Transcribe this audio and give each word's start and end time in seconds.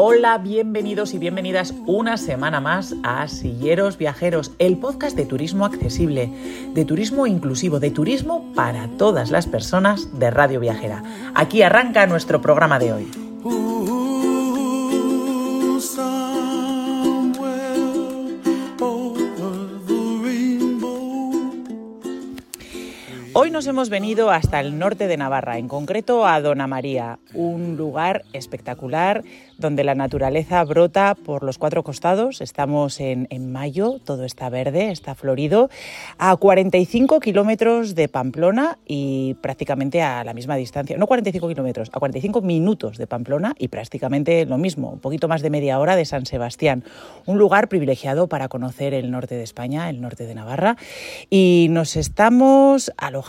Hola, 0.00 0.38
bienvenidos 0.38 1.12
y 1.12 1.18
bienvenidas 1.18 1.74
una 1.84 2.18
semana 2.18 2.60
más 2.60 2.94
a 3.02 3.26
Silleros 3.26 3.98
Viajeros, 3.98 4.52
el 4.60 4.78
podcast 4.78 5.16
de 5.16 5.26
turismo 5.26 5.64
accesible, 5.64 6.30
de 6.72 6.84
turismo 6.84 7.26
inclusivo, 7.26 7.80
de 7.80 7.90
turismo 7.90 8.52
para 8.54 8.86
todas 8.96 9.32
las 9.32 9.48
personas 9.48 10.16
de 10.20 10.30
Radio 10.30 10.60
Viajera. 10.60 11.02
Aquí 11.34 11.62
arranca 11.62 12.06
nuestro 12.06 12.40
programa 12.40 12.78
de 12.78 12.92
hoy. 12.92 13.27
Hoy 23.40 23.52
nos 23.52 23.68
hemos 23.68 23.88
venido 23.88 24.32
hasta 24.32 24.58
el 24.58 24.80
norte 24.80 25.06
de 25.06 25.16
Navarra, 25.16 25.58
en 25.58 25.68
concreto 25.68 26.26
a 26.26 26.40
Dona 26.40 26.66
María, 26.66 27.20
un 27.34 27.76
lugar 27.76 28.24
espectacular 28.32 29.22
donde 29.58 29.84
la 29.84 29.94
naturaleza 29.94 30.64
brota 30.64 31.14
por 31.14 31.44
los 31.44 31.56
cuatro 31.56 31.84
costados. 31.84 32.40
Estamos 32.40 32.98
en, 32.98 33.28
mayo, 33.52 34.00
todo 34.04 34.24
está 34.24 34.48
verde, 34.48 34.90
está 34.90 35.14
florido, 35.14 35.70
a 36.18 36.34
45 36.34 37.20
kilómetros 37.20 37.94
de 37.94 38.08
Pamplona 38.08 38.76
y 38.84 39.34
prácticamente 39.34 40.02
a 40.02 40.24
la 40.24 40.34
misma 40.34 40.56
distancia, 40.56 40.96
no 40.98 41.06
45 41.06 41.46
kilómetros, 41.46 41.90
a 41.92 42.00
45 42.00 42.40
minutos 42.40 42.98
de 42.98 43.06
Pamplona 43.06 43.54
y 43.56 43.68
prácticamente 43.68 44.46
lo 44.46 44.58
mismo, 44.58 44.90
un 44.90 44.98
poquito 44.98 45.28
más 45.28 45.42
de 45.42 45.50
media 45.50 45.78
hora 45.78 45.94
de 45.94 46.06
San 46.06 46.26
Sebastián. 46.26 46.82
Un 47.24 47.38
lugar 47.38 47.68
privilegiado 47.68 48.26
para 48.26 48.48
conocer 48.48 48.94
el 48.94 49.12
norte 49.12 49.36
de 49.36 49.44
España, 49.44 49.88
el 49.90 50.00
norte 50.00 50.26
de 50.26 50.34
Navarra. 50.34 50.76
Y 51.30 51.68
nos 51.70 51.94
estamos 51.94 52.92
alojando 52.96 53.27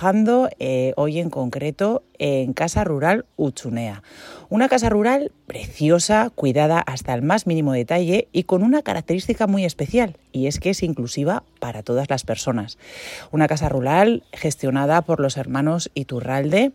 eh, 0.59 0.93
hoy 0.95 1.19
en 1.19 1.29
concreto 1.29 2.03
en 2.19 2.53
Casa 2.53 2.85
Rural 2.85 3.25
Uchunea. 3.35 4.01
Una 4.47 4.69
casa 4.69 4.87
rural 4.89 5.33
preciosa, 5.45 6.31
cuidada 6.33 6.79
hasta 6.79 7.13
el 7.13 7.21
más 7.21 7.47
mínimo 7.47 7.73
detalle 7.73 8.29
y 8.31 8.43
con 8.43 8.63
una 8.63 8.81
característica 8.81 9.45
muy 9.45 9.65
especial, 9.65 10.15
y 10.31 10.47
es 10.47 10.59
que 10.59 10.69
es 10.69 10.83
inclusiva 10.83 11.43
para 11.59 11.83
todas 11.83 12.09
las 12.09 12.23
personas. 12.23 12.77
Una 13.31 13.47
casa 13.47 13.67
rural 13.67 14.23
gestionada 14.31 15.01
por 15.01 15.19
los 15.19 15.35
hermanos 15.35 15.91
Iturralde, 15.93 16.71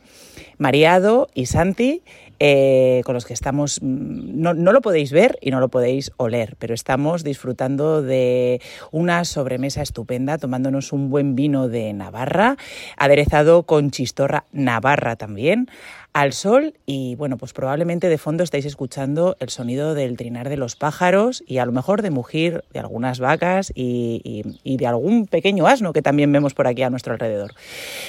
Mariado 0.58 1.28
y 1.34 1.46
Santi, 1.46 2.02
eh, 2.40 3.02
con 3.04 3.14
los 3.14 3.24
que 3.24 3.34
estamos, 3.34 3.80
mm, 3.82 4.40
no, 4.40 4.54
no, 4.54 4.72
lo 4.72 4.80
podéis 4.80 5.12
ver 5.12 5.38
y 5.40 5.50
no 5.50 5.60
lo 5.60 5.68
podéis 5.68 6.12
oler, 6.16 6.56
pero 6.58 6.74
estamos 6.74 7.24
disfrutando 7.24 8.02
de 8.02 8.60
una 8.90 9.24
sobremesa 9.24 9.82
estupenda, 9.82 10.38
tomándonos 10.38 10.92
un 10.92 11.10
buen 11.10 11.36
vino 11.36 11.68
de 11.68 11.92
Navarra, 11.92 12.56
aderezado 12.96 13.64
con 13.64 13.90
chistorra 13.90 14.44
Navarra 14.52 15.16
también 15.16 15.68
al 16.14 16.32
sol 16.32 16.74
y 16.86 17.16
bueno, 17.16 17.36
pues 17.36 17.52
probablemente 17.52 18.08
de 18.08 18.18
fondo 18.18 18.44
estáis 18.44 18.64
escuchando 18.66 19.36
el 19.40 19.48
sonido 19.48 19.94
del 19.94 20.16
trinar 20.16 20.48
de 20.48 20.56
los 20.56 20.76
pájaros 20.76 21.42
y 21.44 21.58
a 21.58 21.66
lo 21.66 21.72
mejor 21.72 22.02
de 22.02 22.10
mugir 22.10 22.62
de 22.72 22.78
algunas 22.78 23.18
vacas 23.18 23.72
y, 23.74 24.44
de 24.64 24.86
algún 24.86 25.26
pequeño 25.26 25.66
asno 25.66 25.92
que 25.92 26.02
también 26.02 26.30
vemos 26.30 26.54
por 26.54 26.68
aquí 26.68 26.82
a 26.82 26.90
nuestro 26.90 27.14
alrededor. 27.14 27.54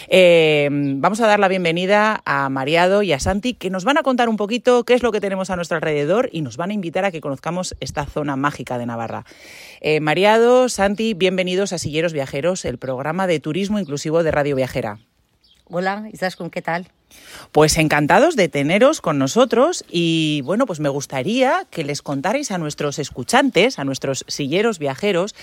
Eh, 0.08 0.70
vamos 0.72 1.20
a 1.20 1.26
dar 1.26 1.40
la 1.40 1.48
bienvenida 1.48 2.22
a 2.26 2.48
Mariado 2.50 3.02
y 3.02 3.12
a 3.12 3.20
Santi 3.20 3.56
que 3.56 3.72
nos 3.72 3.86
van 3.86 3.98
a 3.98 4.04
contar 4.04 4.30
un 4.30 4.38
poquito 4.38 4.84
qué 4.84 4.94
es 4.94 5.02
lo 5.02 5.12
que 5.12 5.20
tenemos 5.20 5.50
a 5.50 5.56
nuestro 5.56 5.78
alrededor 5.78 6.30
y 6.32 6.42
nos 6.42 6.58
van 6.58 6.70
a 6.70 6.74
invitar 6.74 7.06
a 7.06 7.12
que 7.12 7.22
conozcamos 7.22 7.76
esta 7.80 8.06
zona 8.06 8.36
mágica 8.36 8.78
de 8.78 8.86
Navarra. 8.86 9.26
Eh, 9.82 10.00
Mariado, 10.00 10.70
Santi, 10.70 11.16
bienvenidos 11.16 11.74
a 11.74 11.80
Silleros 11.80 12.14
Viajeros, 12.14 12.66
el 12.66 12.78
programa 12.78 13.26
de 13.26 13.40
turismo 13.40 13.80
inclusivo 13.80 14.22
de 14.22 14.30
Radio 14.30 14.56
Viajera. 14.56 15.00
Hola, 15.68 16.08
con 16.38 16.52
¿qué 16.52 16.62
tal? 16.62 16.88
Pues 17.52 17.78
encantados 17.78 18.36
de 18.36 18.50
teneros 18.50 19.02
con 19.02 19.18
nosotros 19.18 19.86
y 19.90 20.42
bueno, 20.42 20.66
pues 20.66 20.80
me 20.80 20.90
gustaría 20.90 21.66
que 21.70 21.84
les 21.84 22.02
contarais 22.02 22.52
a 22.52 22.58
nuestros 22.58 23.00
escuchantes, 23.00 23.80
a 23.80 23.86
nuestros 23.86 24.26
silleros 24.28 24.80
viajeros, 24.80 25.36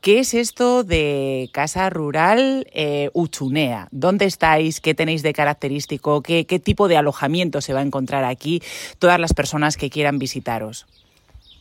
qué 0.00 0.18
es 0.18 0.34
esto 0.34 0.82
de 0.82 1.48
Casa 1.52 1.88
Rural 1.90 2.66
eh, 2.72 3.10
Uchunea. 3.12 3.88
¿Dónde 3.92 4.24
estáis? 4.24 4.80
¿Qué 4.80 4.94
tenéis 4.94 5.22
de 5.22 5.32
característico? 5.32 6.22
¿Qué, 6.22 6.44
tipo 6.44 6.88
de 6.88 6.96
alojamiento 6.96 7.60
se 7.60 7.72
va 7.72 7.80
a 7.80 7.84
encontrar 7.84 8.24
aquí 8.24 8.62
todas 8.98 9.20
las 9.20 9.32
personas 9.32 9.76
que 9.76 9.90
quieran 9.90 10.18
visitaros? 10.18 10.86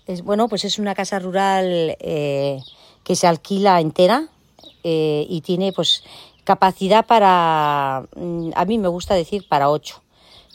Es, 0.07 0.23
bueno, 0.23 0.49
pues 0.49 0.65
es 0.65 0.79
una 0.79 0.95
casa 0.95 1.19
rural 1.19 1.95
eh, 1.99 2.59
que 3.03 3.15
se 3.15 3.27
alquila 3.27 3.79
entera 3.79 4.27
eh, 4.83 5.25
y 5.29 5.41
tiene 5.41 5.71
pues 5.73 6.03
Capacidad 6.49 7.05
para, 7.05 8.07
mm, 8.15 8.53
a 8.55 8.65
mí 8.65 8.79
me 8.79 8.87
gusta 8.87 9.13
decir 9.13 9.47
para 9.47 9.69
ocho 9.69 10.01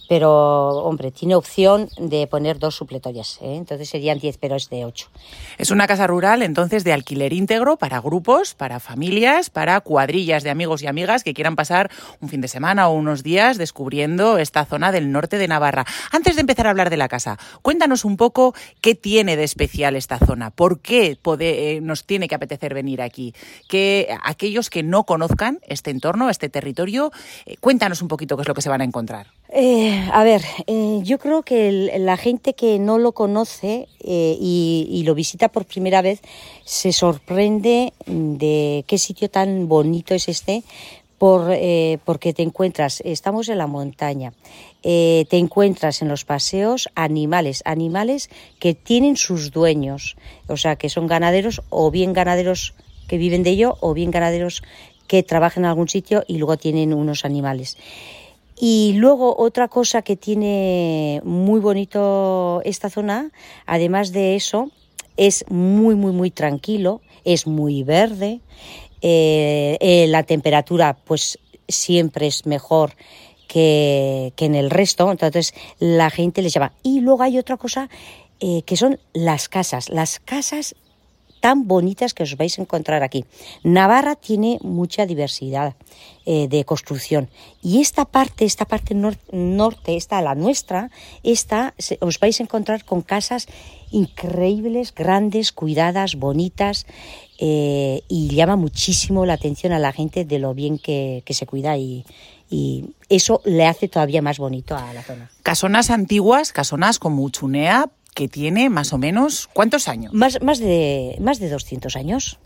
pero 0.08 0.84
hombre, 0.84 1.10
tiene 1.10 1.34
opción 1.34 1.88
de 1.98 2.26
poner 2.26 2.58
dos 2.58 2.74
supletorias, 2.74 3.38
¿eh? 3.40 3.56
entonces 3.56 3.88
serían 3.88 4.18
10, 4.18 4.38
pero 4.38 4.56
es 4.56 4.68
de 4.70 4.84
8. 4.84 5.08
Es 5.58 5.70
una 5.70 5.86
casa 5.86 6.06
rural 6.06 6.42
entonces 6.42 6.84
de 6.84 6.92
alquiler 6.92 7.32
íntegro 7.32 7.76
para 7.76 8.00
grupos, 8.00 8.54
para 8.54 8.80
familias, 8.80 9.50
para 9.50 9.80
cuadrillas 9.80 10.42
de 10.42 10.50
amigos 10.50 10.82
y 10.82 10.86
amigas 10.86 11.24
que 11.24 11.34
quieran 11.34 11.56
pasar 11.56 11.90
un 12.20 12.28
fin 12.28 12.40
de 12.40 12.48
semana 12.48 12.88
o 12.88 12.92
unos 12.94 13.22
días 13.22 13.58
descubriendo 13.58 14.38
esta 14.38 14.64
zona 14.64 14.92
del 14.92 15.12
norte 15.12 15.38
de 15.38 15.48
Navarra. 15.48 15.84
Antes 16.10 16.34
de 16.34 16.40
empezar 16.40 16.66
a 16.66 16.70
hablar 16.70 16.90
de 16.90 16.96
la 16.96 17.08
casa, 17.08 17.38
cuéntanos 17.62 18.04
un 18.04 18.16
poco 18.16 18.54
qué 18.80 18.94
tiene 18.94 19.36
de 19.36 19.44
especial 19.44 19.96
esta 19.96 20.18
zona, 20.18 20.50
por 20.50 20.80
qué 20.80 21.18
eh, 21.40 21.80
nos 21.82 22.04
tiene 22.04 22.28
que 22.28 22.34
apetecer 22.34 22.74
venir 22.74 23.02
aquí, 23.02 23.34
que 23.68 24.14
aquellos 24.22 24.70
que 24.70 24.82
no 24.82 25.04
conozcan 25.04 25.60
este 25.66 25.90
entorno, 25.90 26.30
este 26.30 26.48
territorio, 26.48 27.12
eh, 27.46 27.56
cuéntanos 27.60 28.02
un 28.02 28.08
poquito 28.08 28.36
qué 28.36 28.42
es 28.42 28.48
lo 28.48 28.54
que 28.54 28.62
se 28.62 28.68
van 28.68 28.80
a 28.80 28.84
encontrar. 28.84 29.28
Eh, 29.56 30.10
a 30.12 30.24
ver, 30.24 30.42
eh, 30.66 30.98
yo 31.04 31.20
creo 31.20 31.44
que 31.44 31.92
la 32.00 32.16
gente 32.16 32.54
que 32.54 32.80
no 32.80 32.98
lo 32.98 33.12
conoce 33.12 33.86
eh, 34.00 34.36
y, 34.40 35.04
lo 35.06 35.14
visita 35.14 35.48
por 35.48 35.64
primera 35.64 36.02
vez 36.02 36.22
se 36.64 36.90
sorprende 36.90 37.92
de 38.04 38.84
qué 38.88 38.98
sitio 38.98 39.30
tan 39.30 39.68
bonito 39.68 40.12
es 40.12 40.28
este, 40.28 40.64
por, 41.18 41.56
porque 42.04 42.32
te 42.32 42.42
encuentras, 42.42 43.00
estamos 43.04 43.48
en 43.48 43.58
la 43.58 43.68
montaña, 43.68 44.32
te 44.82 45.38
encuentras 45.38 46.02
en 46.02 46.08
los 46.08 46.24
paseos 46.24 46.88
animales, 46.96 47.62
animales 47.64 48.30
que 48.58 48.74
tienen 48.74 49.16
sus 49.16 49.52
dueños, 49.52 50.16
o 50.48 50.56
sea, 50.56 50.74
que 50.74 50.88
son 50.88 51.06
ganaderos 51.06 51.62
o 51.70 51.92
bien 51.92 52.12
ganaderos 52.12 52.74
que 53.06 53.18
viven 53.18 53.44
de 53.44 53.50
ello 53.50 53.76
o 53.80 53.94
bien 53.94 54.10
ganaderos 54.10 54.64
que 55.06 55.22
trabajan 55.22 55.62
en 55.64 55.68
algún 55.68 55.88
sitio 55.88 56.24
y 56.26 56.38
luego 56.38 56.56
tienen 56.56 56.92
unos 56.92 57.24
animales. 57.24 57.76
Y 58.56 58.94
luego 58.94 59.36
otra 59.36 59.68
cosa 59.68 60.02
que 60.02 60.16
tiene 60.16 61.20
muy 61.24 61.60
bonito 61.60 62.62
esta 62.64 62.88
zona, 62.88 63.30
además 63.66 64.12
de 64.12 64.36
eso, 64.36 64.70
es 65.16 65.44
muy, 65.48 65.94
muy, 65.94 66.12
muy 66.12 66.30
tranquilo, 66.30 67.00
es 67.24 67.46
muy 67.46 67.82
verde, 67.82 68.40
eh, 69.02 69.76
eh, 69.80 70.06
la 70.08 70.22
temperatura 70.22 70.96
pues 71.04 71.38
siempre 71.68 72.26
es 72.26 72.46
mejor 72.46 72.94
que, 73.48 74.32
en 74.38 74.54
el 74.54 74.70
resto, 74.70 75.10
entonces 75.10 75.54
la 75.78 76.10
gente 76.10 76.42
les 76.42 76.54
llama. 76.54 76.72
Y 76.82 77.00
luego 77.00 77.22
hay 77.22 77.38
otra 77.38 77.56
cosa 77.56 77.88
eh, 78.40 78.62
que 78.62 78.76
son 78.76 78.98
las 79.12 79.48
casas. 79.48 79.88
Las 79.90 80.20
casas 80.20 80.74
tan 81.44 81.68
bonitas 81.68 82.14
que 82.14 82.22
os 82.22 82.38
vais 82.40 82.56
a 82.56 82.62
encontrar 82.64 83.02
aquí. 83.02 83.26
Navarra 83.64 84.16
tiene 84.16 84.56
mucha 84.62 85.04
diversidad 85.04 85.76
eh, 86.24 86.48
de 86.48 86.64
construcción 86.64 87.28
y 87.62 87.82
esta 87.82 88.06
parte, 88.06 88.46
esta 88.46 88.64
parte 88.64 88.94
norte, 88.94 89.94
esta 89.94 90.22
la 90.22 90.34
nuestra, 90.34 90.90
esta 91.22 91.74
os 92.00 92.18
vais 92.18 92.40
a 92.40 92.44
encontrar 92.44 92.86
con 92.86 93.02
casas 93.02 93.46
increíbles, 93.90 94.94
grandes, 94.94 95.52
cuidadas, 95.52 96.14
bonitas 96.14 96.86
eh, 97.38 98.00
y 98.08 98.34
llama 98.34 98.56
muchísimo 98.56 99.26
la 99.26 99.34
atención 99.34 99.74
a 99.74 99.78
la 99.78 99.92
gente 99.92 100.24
de 100.24 100.38
lo 100.38 100.54
bien 100.54 100.78
que, 100.78 101.22
se 101.28 101.44
cuida 101.44 101.76
y, 101.76 102.06
y 102.48 102.86
eso 103.10 103.42
le 103.44 103.66
hace 103.66 103.88
todavía 103.88 104.22
más 104.22 104.38
bonito 104.38 104.78
a 104.78 104.94
la 104.94 105.02
zona. 105.02 105.30
Casonas 105.42 105.90
antiguas, 105.90 106.52
casonas 106.52 106.98
como 106.98 107.22
Uchunea, 107.22 107.90
que 108.14 108.28
tiene 108.28 108.70
más 108.70 108.92
o 108.92 108.98
menos, 108.98 109.48
¿cuántos 109.52 109.88
años? 109.88 110.12
Más, 110.14 110.40
más, 110.40 110.58
de, 110.58 111.16
más 111.20 111.40
de 111.40 111.50
200 111.50 111.96
años. 111.96 112.38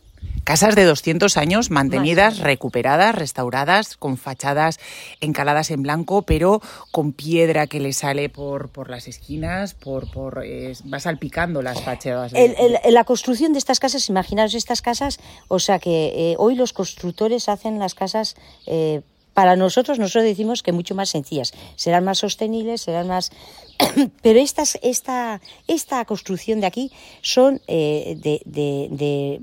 Casas 0.44 0.74
de 0.74 0.84
200 0.84 1.36
años 1.36 1.70
mantenidas, 1.70 2.38
recuperadas, 2.38 3.14
restauradas, 3.14 3.96
con 3.96 4.16
fachadas 4.16 4.80
encaladas 5.20 5.70
en 5.70 5.82
blanco, 5.82 6.22
pero 6.22 6.62
con 6.90 7.12
piedra 7.12 7.66
que 7.66 7.80
le 7.80 7.92
sale 7.92 8.30
por, 8.30 8.70
por 8.70 8.88
las 8.88 9.08
esquinas, 9.08 9.74
por, 9.74 10.10
por 10.10 10.42
eh, 10.44 10.72
va 10.92 11.00
salpicando 11.00 11.60
las 11.60 11.82
fachadas. 11.82 12.32
la 12.32 13.04
construcción 13.04 13.52
de 13.52 13.58
estas 13.58 13.78
casas, 13.78 14.08
imaginaros 14.08 14.54
estas 14.54 14.80
casas, 14.80 15.20
o 15.48 15.58
sea 15.58 15.78
que 15.78 16.32
eh, 16.32 16.36
hoy 16.38 16.54
los 16.54 16.72
constructores 16.72 17.50
hacen 17.50 17.78
las 17.78 17.94
casas 17.94 18.34
eh, 18.66 19.02
para 19.38 19.54
nosotros, 19.54 20.00
nosotros 20.00 20.24
decimos 20.24 20.64
que 20.64 20.72
mucho 20.72 20.96
más 20.96 21.10
sencillas, 21.10 21.52
serán 21.76 22.02
más 22.02 22.18
sostenibles, 22.18 22.80
serán 22.80 23.06
más... 23.06 23.30
Pero 24.22 24.40
estas, 24.40 24.80
esta, 24.82 25.40
esta 25.68 26.04
construcción 26.06 26.60
de 26.60 26.66
aquí 26.66 26.90
son 27.22 27.62
de, 27.68 28.42
de 28.44 29.40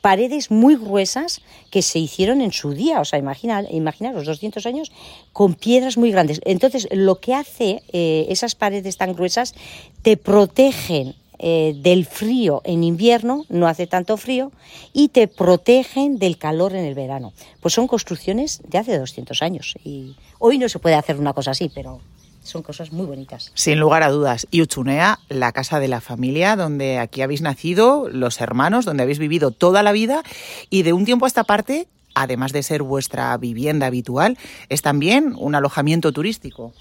paredes 0.00 0.50
muy 0.50 0.74
gruesas 0.74 1.40
que 1.70 1.82
se 1.82 2.00
hicieron 2.00 2.40
en 2.40 2.50
su 2.50 2.72
día, 2.72 3.00
o 3.00 3.04
sea, 3.04 3.20
imagina, 3.20 3.62
imaginaros, 3.70 4.26
200 4.26 4.66
años 4.66 4.90
con 5.32 5.54
piedras 5.54 5.96
muy 5.96 6.10
grandes. 6.10 6.40
Entonces, 6.44 6.88
lo 6.90 7.20
que 7.20 7.34
hace 7.34 7.84
eh, 7.92 8.26
esas 8.30 8.56
paredes 8.56 8.96
tan 8.96 9.14
gruesas, 9.14 9.54
te 10.02 10.16
protegen 10.16 11.14
eh, 11.38 11.74
del 11.76 12.06
frío 12.06 12.60
en 12.64 12.84
invierno, 12.84 13.44
no 13.48 13.66
hace 13.68 13.86
tanto 13.86 14.16
frío, 14.16 14.52
y 14.92 15.08
te 15.08 15.28
protegen 15.28 16.18
del 16.18 16.38
calor 16.38 16.74
en 16.74 16.84
el 16.84 16.94
verano. 16.94 17.32
Pues 17.60 17.74
son 17.74 17.86
construcciones 17.86 18.60
de 18.66 18.78
hace 18.78 18.98
200 18.98 19.42
años 19.42 19.74
y 19.84 20.16
hoy 20.38 20.58
no 20.58 20.68
se 20.68 20.78
puede 20.78 20.96
hacer 20.96 21.16
una 21.16 21.32
cosa 21.32 21.52
así, 21.52 21.70
pero 21.72 22.00
son 22.42 22.62
cosas 22.62 22.92
muy 22.92 23.06
bonitas. 23.06 23.52
Sin 23.54 23.78
lugar 23.78 24.02
a 24.02 24.10
dudas. 24.10 24.46
Y 24.50 24.62
Uchunea, 24.62 25.20
la 25.28 25.52
casa 25.52 25.80
de 25.80 25.88
la 25.88 26.00
familia, 26.00 26.56
donde 26.56 26.98
aquí 26.98 27.22
habéis 27.22 27.42
nacido, 27.42 28.08
los 28.10 28.40
hermanos, 28.40 28.84
donde 28.84 29.02
habéis 29.02 29.18
vivido 29.18 29.50
toda 29.50 29.82
la 29.82 29.92
vida 29.92 30.22
y 30.70 30.82
de 30.82 30.92
un 30.92 31.04
tiempo 31.04 31.26
a 31.26 31.28
esta 31.28 31.44
parte, 31.44 31.88
además 32.14 32.52
de 32.52 32.62
ser 32.62 32.82
vuestra 32.82 33.36
vivienda 33.36 33.86
habitual, 33.86 34.38
es 34.70 34.82
también 34.82 35.34
un 35.36 35.54
alojamiento 35.54 36.12
turístico. 36.12 36.72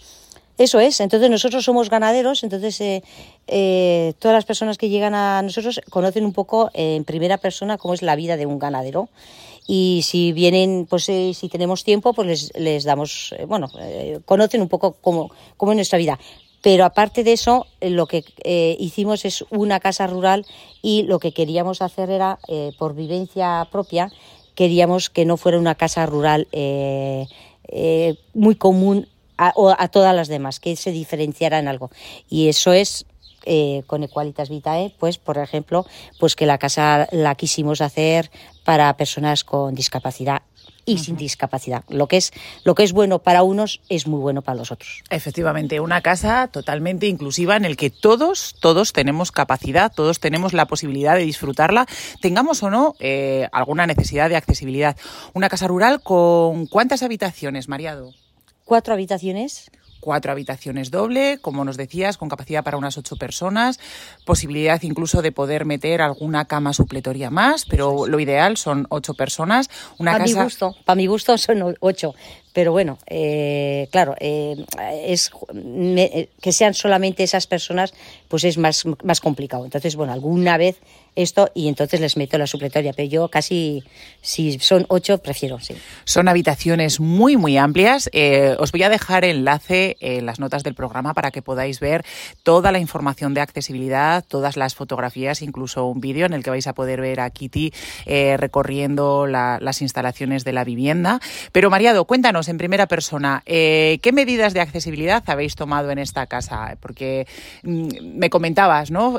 Eso 0.57 0.79
es, 0.79 0.99
entonces 1.01 1.29
nosotros 1.29 1.63
somos 1.63 1.89
ganaderos, 1.89 2.43
entonces 2.43 2.81
eh, 2.81 3.03
eh, 3.45 4.13
todas 4.17 4.33
las 4.33 4.45
personas 4.45 4.79
que 4.79 4.89
llegan 4.89 5.13
a 5.13 5.41
nosotros 5.43 5.79
conocen 5.91 6.25
un 6.25 6.33
poco 6.33 6.71
en 6.73 7.03
primera 7.03 7.37
persona 7.37 7.77
cómo 7.77 7.93
es 7.93 8.01
la 8.01 8.15
vida 8.15 8.37
de 8.37 8.47
un 8.47 8.57
ganadero 8.57 9.09
y 9.67 10.01
si 10.03 10.31
vienen, 10.31 10.87
pues 10.89 11.09
eh, 11.09 11.33
si 11.35 11.47
tenemos 11.47 11.83
tiempo, 11.83 12.13
pues 12.13 12.27
les, 12.27 12.51
les 12.55 12.83
damos, 12.85 13.35
bueno, 13.47 13.69
conocen 14.25 14.61
un 14.61 14.67
poco 14.67 14.93
cómo, 14.93 15.29
cómo 15.57 15.73
es 15.73 15.75
nuestra 15.75 15.99
vida. 15.99 16.17
Pero 16.63 16.85
aparte 16.85 17.23
de 17.23 17.33
eso, 17.33 17.67
lo 17.79 18.07
que 18.07 18.23
hicimos 18.79 19.25
es 19.25 19.45
una 19.51 19.79
casa 19.79 20.07
rural 20.07 20.45
y 20.81 21.03
lo 21.03 21.19
que 21.19 21.33
queríamos 21.33 21.83
hacer 21.83 22.09
era, 22.09 22.39
por 22.79 22.95
vivencia 22.95 23.67
propia, 23.71 24.11
queríamos 24.55 25.11
que 25.11 25.23
no 25.23 25.37
fuera 25.37 25.59
una 25.59 25.75
casa 25.75 26.05
rural 26.07 26.47
muy 28.33 28.55
común 28.55 29.07
a, 29.37 29.53
a, 29.77 29.87
todas 29.87 30.15
las 30.15 30.27
demás, 30.27 30.59
que 30.59 30.75
se 30.75 30.91
diferenciara 30.91 31.59
en 31.59 31.67
algo. 31.67 31.89
Y 32.29 32.49
eso 32.49 32.73
es 32.73 33.05
eh, 33.45 33.83
con 33.87 34.03
Equalitas 34.03 34.49
Vitae, 34.49 34.93
pues 34.99 35.17
por 35.17 35.37
ejemplo, 35.37 35.85
pues 36.19 36.35
que 36.35 36.45
la 36.45 36.57
casa 36.57 37.07
la 37.13 37.35
quisimos 37.35 37.79
hacer 37.79 38.29
para 38.65 38.95
personas 38.97 39.45
con 39.45 39.73
discapacidad 39.73 40.41
y 40.83 40.97
sin 40.97 41.15
discapacidad. 41.15 41.83
Lo 41.87 42.07
que 42.07 42.17
es 42.17 42.33
lo 42.65 42.75
que 42.75 42.83
es 42.83 42.91
bueno 42.91 43.19
para 43.19 43.43
unos 43.43 43.79
es 43.87 44.05
muy 44.05 44.19
bueno 44.19 44.41
para 44.41 44.57
los 44.57 44.71
otros. 44.71 45.01
Efectivamente, 45.09 45.79
una 45.79 46.01
casa 46.01 46.47
totalmente 46.47 47.07
inclusiva 47.07 47.55
en 47.55 47.63
el 47.63 47.77
que 47.77 47.89
todos 47.89 48.55
todos 48.59 48.91
tenemos 48.91 49.31
capacidad, 49.31 49.93
todos 49.93 50.19
tenemos 50.19 50.51
la 50.51 50.65
posibilidad 50.65 51.15
de 51.15 51.23
disfrutarla, 51.23 51.85
tengamos 52.21 52.63
o 52.63 52.69
no 52.69 52.95
eh, 52.99 53.47
alguna 53.53 53.87
necesidad 53.87 54.27
de 54.27 54.35
accesibilidad. 54.35 54.97
Una 55.33 55.47
casa 55.47 55.67
rural 55.67 56.01
con 56.01 56.67
cuántas 56.67 57.01
habitaciones, 57.01 57.69
Mariado? 57.69 58.13
Cuatro 58.67 58.93
habitaciones 58.93 59.71
cuatro 59.99 60.31
habitaciones 60.31 60.91
doble, 60.91 61.39
como 61.41 61.65
nos 61.65 61.77
decías, 61.77 62.17
con 62.17 62.29
capacidad 62.29 62.63
para 62.63 62.77
unas 62.77 62.97
ocho 62.97 63.15
personas, 63.15 63.79
posibilidad 64.25 64.81
incluso 64.83 65.21
de 65.21 65.31
poder 65.31 65.65
meter 65.65 66.01
alguna 66.01 66.45
cama 66.45 66.73
supletoria 66.73 67.29
más, 67.29 67.65
pero 67.65 68.07
lo 68.07 68.19
ideal 68.19 68.57
son 68.57 68.87
ocho 68.89 69.15
personas. 69.15 69.69
Una 69.97 70.13
para 70.13 70.23
mi 70.23 70.33
gusto, 70.33 70.75
para 70.85 70.95
mi 70.95 71.07
gusto 71.07 71.37
son 71.37 71.75
ocho, 71.79 72.15
pero 72.57 72.71
bueno, 72.71 72.97
eh, 73.05 73.87
claro, 73.91 74.15
eh, 74.19 74.55
es 75.05 75.29
que 76.41 76.51
sean 76.51 76.73
solamente 76.73 77.21
esas 77.21 77.45
personas, 77.45 77.93
pues 78.29 78.45
es 78.45 78.57
más, 78.57 78.83
más 79.03 79.21
complicado. 79.21 79.63
Entonces, 79.63 79.95
bueno, 79.95 80.11
alguna 80.11 80.57
vez 80.57 80.81
esto 81.17 81.49
y 81.53 81.67
entonces 81.67 81.99
les 81.99 82.15
meto 82.15 82.37
la 82.37 82.47
supletoria. 82.47 82.93
Pero 82.93 83.09
yo 83.09 83.27
casi, 83.27 83.83
si 84.21 84.59
son 84.59 84.85
ocho, 84.87 85.17
prefiero, 85.17 85.59
sí. 85.59 85.75
Son 86.05 86.27
habitaciones 86.27 86.99
muy, 86.99 87.35
muy 87.37 87.57
amplias. 87.57 88.09
Eh, 88.13 88.55
os 88.59 88.71
voy 88.71 88.83
a 88.83 88.89
dejar 88.89 89.25
enlace 89.25 89.97
en 89.99 90.25
las 90.25 90.39
notas 90.39 90.63
del 90.63 90.75
programa 90.75 91.13
para 91.13 91.31
que 91.31 91.41
podáis 91.41 91.79
ver 91.79 92.05
toda 92.43 92.71
la 92.71 92.79
información 92.79 93.33
de 93.33 93.41
accesibilidad, 93.41 94.23
todas 94.25 94.57
las 94.57 94.75
fotografías, 94.75 95.41
incluso 95.41 95.85
un 95.85 95.99
vídeo 95.99 96.25
en 96.25 96.33
el 96.33 96.43
que 96.43 96.51
vais 96.51 96.67
a 96.67 96.73
poder 96.73 97.01
ver 97.01 97.19
a 97.19 97.29
Kitty 97.29 97.73
eh, 98.05 98.37
recorriendo 98.37 99.25
las 99.25 99.81
instalaciones 99.81 100.43
de 100.43 100.53
la 100.53 100.63
vivienda. 100.63 101.19
Pero 101.51 101.69
Mariado, 101.69 102.05
cuéntanos 102.05 102.46
en 102.49 102.57
primera 102.57 102.87
persona, 102.87 103.43
eh, 103.45 103.99
¿qué 104.01 104.11
medidas 104.11 104.53
de 104.53 104.61
accesibilidad 104.61 105.23
habéis 105.27 105.55
tomado 105.55 105.91
en 105.91 105.99
esta 105.99 106.27
casa? 106.27 106.77
Porque 106.79 107.27
mm, 107.63 108.17
me 108.17 108.29
comentabas, 108.29 108.91
¿no? 108.91 109.17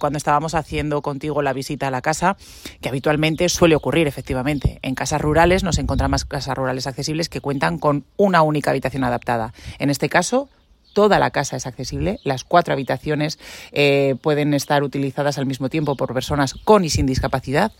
cuando 0.00 0.16
estábamos 0.16 0.54
haciendo 0.54 1.00
contigo 1.02 1.42
la 1.42 1.52
visita 1.52 1.88
a 1.88 1.90
la 1.90 2.02
casa, 2.02 2.36
que 2.80 2.88
habitualmente 2.88 3.48
suele 3.48 3.76
ocurrir 3.76 4.06
efectivamente. 4.06 4.78
En 4.82 4.94
casas 4.94 5.20
rurales 5.20 5.62
nos 5.62 5.78
encontramos 5.78 6.24
casas 6.24 6.56
rurales 6.56 6.86
accesibles 6.86 7.28
que 7.28 7.40
cuentan 7.40 7.78
con 7.78 8.04
una 8.16 8.42
única 8.42 8.70
habitación 8.70 9.04
adaptada. 9.04 9.52
En 9.78 9.90
este 9.90 10.08
caso, 10.08 10.48
toda 10.94 11.18
la 11.18 11.30
casa 11.30 11.56
es 11.56 11.66
accesible, 11.66 12.20
las 12.24 12.44
cuatro 12.44 12.72
habitaciones 12.72 13.38
eh, 13.72 14.14
pueden 14.22 14.54
estar 14.54 14.82
utilizadas 14.82 15.36
al 15.36 15.44
mismo 15.44 15.68
tiempo 15.68 15.96
por 15.96 16.14
personas 16.14 16.54
con 16.64 16.84
y 16.84 16.90
sin 16.90 17.04
discapacidad. 17.04 17.72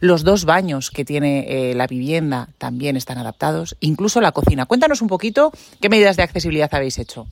Los 0.00 0.24
dos 0.24 0.44
baños 0.44 0.90
que 0.90 1.04
tiene 1.04 1.70
eh, 1.70 1.74
la 1.74 1.86
vivienda 1.86 2.48
también 2.56 2.96
están 2.96 3.18
adaptados, 3.18 3.76
incluso 3.80 4.20
la 4.20 4.32
cocina. 4.32 4.66
Cuéntanos 4.66 5.02
un 5.02 5.08
poquito 5.08 5.52
qué 5.80 5.88
medidas 5.88 6.16
de 6.16 6.22
accesibilidad 6.22 6.72
habéis 6.72 6.98
hecho. 6.98 7.26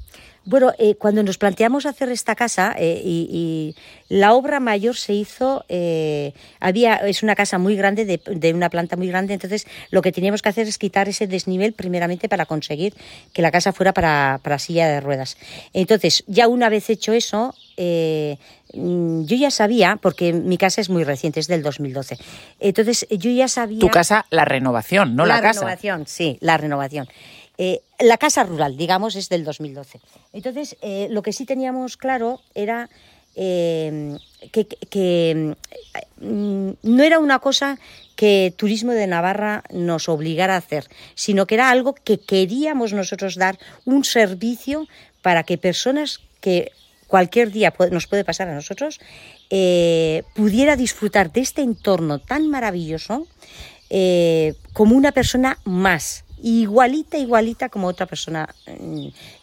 Bueno, 0.48 0.72
eh, 0.78 0.94
cuando 0.94 1.22
nos 1.22 1.36
planteamos 1.36 1.84
hacer 1.84 2.08
esta 2.08 2.34
casa 2.34 2.74
eh, 2.78 3.02
y, 3.04 3.76
la 4.08 4.32
obra 4.32 4.60
mayor 4.60 4.96
se 4.96 5.12
hizo, 5.12 5.66
eh, 5.68 6.32
había 6.58 6.94
es 6.96 7.22
una 7.22 7.34
casa 7.34 7.58
muy 7.58 7.76
grande 7.76 8.06
de, 8.06 8.54
una 8.54 8.70
planta 8.70 8.96
muy 8.96 9.08
grande, 9.08 9.34
entonces 9.34 9.66
lo 9.90 10.00
que 10.00 10.10
teníamos 10.10 10.40
que 10.40 10.48
hacer 10.48 10.66
es 10.66 10.78
quitar 10.78 11.10
ese 11.10 11.26
desnivel 11.26 11.74
primeramente 11.74 12.30
para 12.30 12.46
conseguir 12.46 12.94
que 13.34 13.42
la 13.42 13.50
casa 13.50 13.74
fuera 13.74 13.92
para, 13.92 14.40
para 14.42 14.58
silla 14.58 14.88
de 14.88 15.02
ruedas. 15.02 15.36
Entonces, 15.74 16.24
ya 16.26 16.48
una 16.48 16.70
vez 16.70 16.88
hecho 16.88 17.12
eso, 17.12 17.54
mm, 17.76 19.25
yo 19.25 19.37
ya 19.37 19.50
sabía, 19.50 19.99
porque 20.00 20.32
mi 20.32 20.56
casa 20.56 20.80
es 20.80 20.88
muy 20.88 21.04
reciente, 21.04 21.40
es 21.40 21.46
del 21.46 21.62
2012. 21.62 22.16
Entonces, 22.58 23.06
yo 23.11 23.30
ya 23.30 23.49
sabía. 23.49 23.80
Tu 23.80 23.90
casa, 23.90 24.25
la 24.30 24.46
renovación, 24.46 25.14
no 25.14 25.26
la, 25.26 25.42
casa. 25.42 25.61
La 25.61 25.66
renovación, 25.66 26.06
sí, 26.06 26.38
la 26.40 26.56
renovación. 26.56 27.06
Eh, 27.60 27.82
la 27.98 28.18
casa 28.18 28.44
rural, 28.44 28.76
digamos, 28.76 29.16
es 29.16 29.28
del 29.28 29.44
2012. 29.44 30.00
Entonces, 30.32 30.76
eh, 30.80 31.08
lo 31.10 31.22
que 31.22 31.32
sí 31.32 31.44
teníamos 31.44 31.96
claro 31.96 32.40
era 32.54 32.88
eh, 33.34 34.16
que, 34.52 35.56
mm, 36.20 36.70
no 36.82 37.02
era 37.02 37.18
una 37.18 37.40
cosa 37.40 37.78
que 38.14 38.54
Turismo 38.56 38.92
de 38.92 39.08
Navarra 39.08 39.64
nos 39.72 40.08
obligara 40.08 40.54
a 40.54 40.58
hacer, 40.58 40.88
sino 41.16 41.46
que 41.46 41.56
era 41.56 41.70
algo 41.70 41.94
que 41.94 42.18
queríamos 42.18 42.92
nosotros 42.92 43.34
dar 43.34 43.58
un 43.84 44.04
servicio 44.04 44.86
para 45.22 45.42
que 45.42 45.58
personas 45.58 46.20
que 46.40 46.70
cualquier 47.08 47.50
día 47.50 47.74
nos 47.90 48.06
puede 48.06 48.24
pasar 48.24 48.48
a 48.48 48.54
nosotros, 48.54 49.00
pudiera 49.48 50.76
disfrutar 50.76 51.32
de 51.32 51.40
este 51.40 51.62
entorno 51.62 52.18
tan 52.18 52.48
maravilloso 52.48 53.26
como 54.74 54.94
una 54.94 55.12
persona 55.12 55.58
más 55.64 56.24
igualita, 56.42 57.18
igualita 57.18 57.68
como 57.68 57.87
otra 57.87 58.07
persona. 58.07 58.49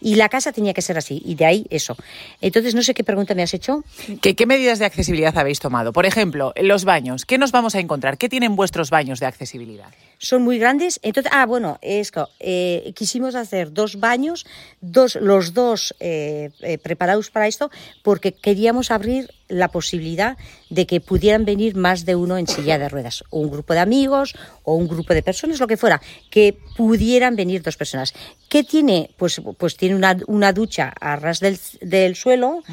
Y 0.02 0.16
la 0.16 0.30
casa 0.30 0.52
tenía 0.52 0.74
que 0.74 0.82
ser 0.82 0.98
así, 0.98 1.22
y 1.25 1.36
de 1.36 1.46
ahí 1.46 1.66
eso. 1.70 1.96
Entonces, 2.42 2.75
no 2.75 2.82
sé 2.84 2.94
qué 2.94 3.04
pregunta 3.04 3.36
me 3.36 3.44
has 3.44 3.54
hecho. 3.54 3.84
¿Qué, 4.22 4.36
qué 4.36 4.46
medidas 4.46 4.80
de 4.80 4.86
accesibilidad 4.86 5.38
habéis 5.38 5.60
tomado? 5.60 5.94
Por 5.94 6.06
ejemplo, 6.06 6.54
los 6.62 6.86
baños, 6.86 7.25
¿qué 7.25 7.38
nos 7.38 7.52
vamos 7.52 7.75
a 7.75 7.80
encontrar? 7.80 8.18
¿Qué 8.18 8.30
tienen 8.30 8.56
vuestros 8.56 8.90
baños 8.90 9.20
de 9.20 9.25
accesibilidad? 9.25 9.90
Son 10.25 10.41
muy 10.41 10.58
grandes. 10.58 11.00
Entonces, 11.03 11.32
ah, 11.34 11.46
bueno, 11.46 11.77
es 11.82 12.12
que 12.12 12.24
eh, 12.39 12.94
quisimos 12.96 13.36
hacer 13.36 13.72
dos 13.72 14.00
baños, 14.00 14.46
dos, 14.82 15.15
los 15.15 15.53
dos 15.53 15.94
eh, 16.00 16.50
eh, 16.62 16.77
preparados 16.79 17.29
para 17.29 17.48
esto, 17.48 17.70
porque 18.03 18.34
queríamos 18.34 18.89
abrir 18.89 19.29
la 19.48 19.67
posibilidad 19.67 20.38
de 20.72 20.88
que 20.88 21.00
pudieran 21.00 21.46
venir 21.46 21.75
más 21.75 22.05
de 22.05 22.15
uno 22.15 22.38
en 22.38 22.48
silla 22.48 22.79
de 22.79 22.89
ruedas, 22.89 23.24
o 23.29 23.39
un 23.39 23.51
grupo 23.51 23.74
de 23.74 23.79
amigos, 23.79 24.36
o 24.63 24.74
un 24.74 24.88
grupo 24.88 25.13
de 25.13 25.22
personas, 25.22 25.60
lo 25.60 25.67
que 25.67 25.77
fuera, 25.77 26.01
que 26.32 26.58
pudieran 26.75 27.36
venir 27.36 27.62
dos 27.62 27.77
personas. 27.77 28.13
¿Qué 28.50 28.63
tiene? 28.63 29.12
Pues, 29.17 29.39
pues 29.58 29.77
tiene 29.77 29.96
una, 29.96 30.17
una 30.25 30.51
ducha 30.51 30.91
a 31.00 31.15
ras 31.15 31.39
del, 31.39 31.60
del 31.82 32.15
suelo, 32.15 32.63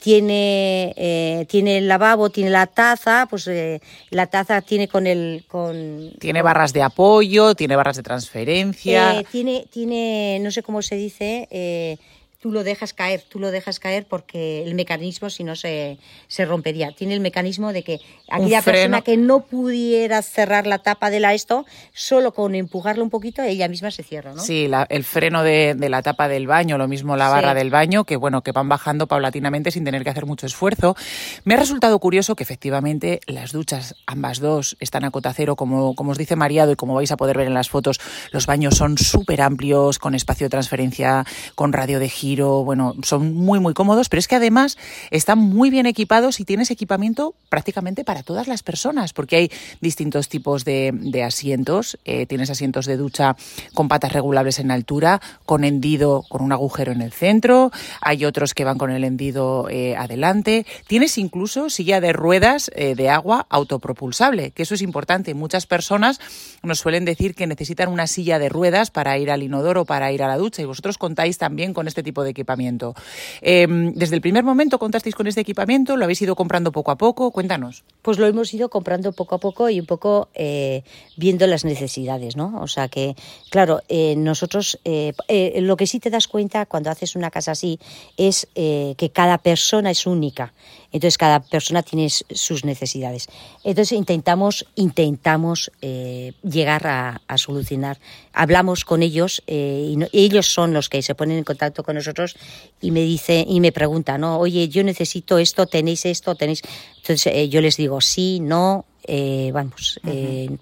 tiene, 0.00 0.92
eh, 0.96 1.46
tiene 1.48 1.78
el 1.78 1.88
lavabo, 1.88 2.28
tiene 2.28 2.50
la 2.50 2.66
taza, 2.66 3.26
pues 3.28 3.46
eh, 3.46 3.80
la 4.10 4.26
taza 4.26 4.60
tiene 4.60 4.86
con 4.86 5.06
el... 5.06 5.44
Con, 5.48 6.12
tiene 6.18 6.42
barras 6.42 6.72
de 6.74 6.82
apoyo, 6.98 7.54
tiene 7.54 7.76
barras 7.76 7.96
de 7.96 8.02
transferencia. 8.02 9.20
Eh, 9.20 9.26
tiene, 9.30 9.66
tiene, 9.70 10.40
no 10.40 10.50
sé 10.50 10.64
cómo 10.64 10.82
se 10.82 10.96
dice, 10.96 11.46
eh, 11.52 11.96
tú 12.40 12.52
lo 12.52 12.62
dejas 12.62 12.92
caer, 12.92 13.22
tú 13.28 13.40
lo 13.40 13.50
dejas 13.50 13.80
caer 13.80 14.06
porque 14.06 14.62
el 14.62 14.76
mecanismo 14.76 15.28
si 15.28 15.42
no 15.42 15.56
se, 15.56 15.98
se 16.28 16.44
rompería. 16.44 16.92
Tiene 16.92 17.14
el 17.14 17.20
mecanismo 17.20 17.72
de 17.72 17.82
que 17.82 18.00
aquella 18.30 18.62
persona 18.62 19.02
que 19.02 19.16
no 19.16 19.40
pudiera 19.40 20.22
cerrar 20.22 20.66
la 20.66 20.78
tapa 20.78 21.10
de 21.10 21.18
la 21.18 21.34
esto, 21.34 21.66
solo 21.92 22.32
con 22.32 22.54
empujarlo 22.54 23.02
un 23.02 23.10
poquito, 23.10 23.42
ella 23.42 23.66
misma 23.66 23.90
se 23.90 24.04
cierra, 24.04 24.34
¿no? 24.34 24.40
Sí, 24.40 24.68
la, 24.68 24.86
el 24.88 25.02
freno 25.02 25.42
de, 25.42 25.74
de, 25.76 25.88
la 25.88 26.02
tapa 26.02 26.28
del 26.28 26.46
baño, 26.46 26.78
lo 26.78 26.86
mismo 26.86 27.16
la 27.16 27.28
barra 27.28 27.52
sí. 27.52 27.58
del 27.58 27.70
baño, 27.70 28.04
que 28.04 28.14
bueno, 28.14 28.42
que 28.42 28.52
van 28.52 28.68
bajando 28.68 29.08
paulatinamente 29.08 29.72
sin 29.72 29.84
tener 29.84 30.04
que 30.04 30.10
hacer 30.10 30.26
mucho 30.26 30.46
esfuerzo. 30.46 30.94
Me 31.42 31.54
ha 31.54 31.56
resultado 31.56 31.98
curioso 31.98 32.36
que 32.36 32.44
efectivamente 32.44 33.18
las 33.26 33.50
duchas, 33.50 33.96
ambas 34.06 34.38
dos, 34.38 34.76
están 34.78 35.04
a 35.04 35.10
cota 35.10 35.32
cero, 35.34 35.56
como, 35.56 35.96
como 35.96 36.12
os 36.12 36.18
dice 36.18 36.36
Mariado 36.36 36.70
y 36.70 36.76
como 36.76 36.94
vais 36.94 37.10
a 37.10 37.16
poder 37.16 37.36
ver 37.36 37.48
en 37.48 37.54
las 37.54 37.68
fotos, 37.68 37.98
los 38.30 38.46
baños 38.46 38.76
son 38.76 38.96
súper 38.96 39.42
amplios, 39.42 39.98
con 39.98 40.14
espacio 40.14 40.46
de 40.46 40.50
transferencia, 40.50 41.24
con 41.56 41.72
radio 41.72 41.98
de 41.98 42.08
giro 42.08 42.27
bueno, 42.36 42.94
son 43.02 43.34
muy, 43.34 43.60
muy 43.60 43.74
cómodos, 43.74 44.08
pero 44.08 44.20
es 44.20 44.28
que 44.28 44.36
además 44.36 44.76
están 45.10 45.38
muy 45.38 45.70
bien 45.70 45.86
equipados 45.86 46.40
y 46.40 46.44
tienes 46.44 46.70
equipamiento 46.70 47.34
prácticamente 47.48 48.04
para 48.04 48.22
todas 48.22 48.48
las 48.48 48.62
personas, 48.62 49.12
porque 49.12 49.36
hay 49.36 49.52
distintos 49.80 50.28
tipos 50.28 50.64
de, 50.64 51.22
asientos. 51.24 51.98
Eh, 52.04 52.26
tienes 52.26 52.50
asientos 52.50 52.86
de 52.86 52.96
ducha 52.96 53.36
con 53.74 53.88
patas 53.88 54.12
regulables 54.12 54.58
en 54.58 54.70
altura, 54.70 55.20
con 55.46 55.64
hendido, 55.64 56.24
con 56.28 56.42
un 56.42 56.52
agujero 56.52 56.92
en 56.92 57.02
el 57.02 57.12
centro. 57.12 57.70
Hay 58.00 58.24
otros 58.24 58.54
que 58.54 58.64
van 58.64 58.78
con 58.78 58.90
el 58.90 59.04
hendido 59.04 59.68
eh, 59.70 59.96
adelante. 59.96 60.66
Tienes 60.86 61.18
incluso 61.18 61.70
silla 61.70 62.00
de 62.00 62.12
ruedas 62.12 62.70
eh, 62.74 62.94
de 62.94 63.10
agua 63.10 63.46
autopropulsable, 63.50 64.52
que 64.52 64.62
eso 64.62 64.74
es 64.74 64.82
importante. 64.82 65.34
Muchas 65.34 65.66
personas 65.66 66.20
nos 66.62 66.78
suelen 66.78 67.04
decir 67.04 67.34
que 67.34 67.46
necesitan 67.46 67.88
una 67.88 68.06
silla 68.06 68.38
de 68.38 68.48
ruedas 68.48 68.90
para 68.90 69.18
ir 69.18 69.30
al 69.30 69.42
inodoro, 69.42 69.84
para 69.84 70.12
ir 70.12 70.22
a 70.22 70.28
la 70.28 70.36
ducha, 70.36 70.62
y 70.62 70.66
vosotros 70.66 70.98
contáis 70.98 71.38
también 71.38 71.74
con 71.74 71.88
este 71.88 72.02
tipo 72.02 72.17
de 72.22 72.30
equipamiento. 72.30 72.94
Eh, 73.40 73.66
desde 73.94 74.16
el 74.16 74.20
primer 74.20 74.44
momento 74.44 74.78
contasteis 74.78 75.14
con 75.14 75.26
este 75.26 75.40
equipamiento, 75.40 75.96
lo 75.96 76.04
habéis 76.04 76.22
ido 76.22 76.36
comprando 76.36 76.72
poco 76.72 76.90
a 76.90 76.98
poco, 76.98 77.30
cuéntanos. 77.30 77.84
Pues 78.02 78.18
lo 78.18 78.26
hemos 78.26 78.52
ido 78.54 78.68
comprando 78.68 79.12
poco 79.12 79.34
a 79.34 79.38
poco 79.38 79.68
y 79.68 79.80
un 79.80 79.86
poco 79.86 80.28
eh, 80.34 80.82
viendo 81.16 81.46
las 81.46 81.64
necesidades, 81.64 82.36
¿no? 82.36 82.60
O 82.60 82.66
sea 82.66 82.88
que, 82.88 83.16
claro, 83.50 83.82
eh, 83.88 84.14
nosotros 84.16 84.78
eh, 84.84 85.12
lo 85.60 85.76
que 85.76 85.86
sí 85.86 86.00
te 86.00 86.10
das 86.10 86.28
cuenta 86.28 86.66
cuando 86.66 86.90
haces 86.90 87.16
una 87.16 87.30
casa 87.30 87.52
así 87.52 87.78
es 88.16 88.48
que 88.54 89.10
cada 89.12 89.38
persona 89.38 89.90
es 89.90 90.06
única. 90.06 90.52
Entonces 90.92 91.18
cada 91.18 91.40
persona 91.40 91.82
tiene 91.82 92.08
sus 92.08 92.64
necesidades. 92.64 93.28
Entonces 93.62 93.96
intentamos, 93.96 94.66
intentamos 94.74 95.70
eh, 95.82 96.32
llegar 96.42 96.86
a, 96.86 97.20
a, 97.26 97.38
solucionar. 97.38 97.98
Hablamos 98.32 98.84
con 98.84 99.02
ellos 99.02 99.42
eh, 99.46 99.90
y 99.90 99.96
no, 99.96 100.06
ellos 100.12 100.46
son 100.46 100.72
los 100.72 100.88
que 100.88 101.02
se 101.02 101.14
ponen 101.14 101.38
en 101.38 101.44
contacto 101.44 101.82
con 101.82 101.96
nosotros 101.96 102.36
y 102.80 102.90
me 102.90 103.00
dice 103.00 103.44
y 103.46 103.60
me 103.60 103.72
preguntan, 103.72 104.22
no, 104.22 104.38
oye, 104.38 104.68
yo 104.68 104.82
necesito 104.82 105.38
esto, 105.38 105.66
tenéis 105.66 106.06
esto, 106.06 106.34
tenéis. 106.34 106.62
Entonces 106.96 107.26
eh, 107.26 107.48
yo 107.48 107.60
les 107.60 107.76
digo 107.76 108.00
sí, 108.00 108.40
no, 108.40 108.86
eh, 109.04 109.50
vamos. 109.52 110.00
Uh 110.04 110.08
-huh. 110.08 110.58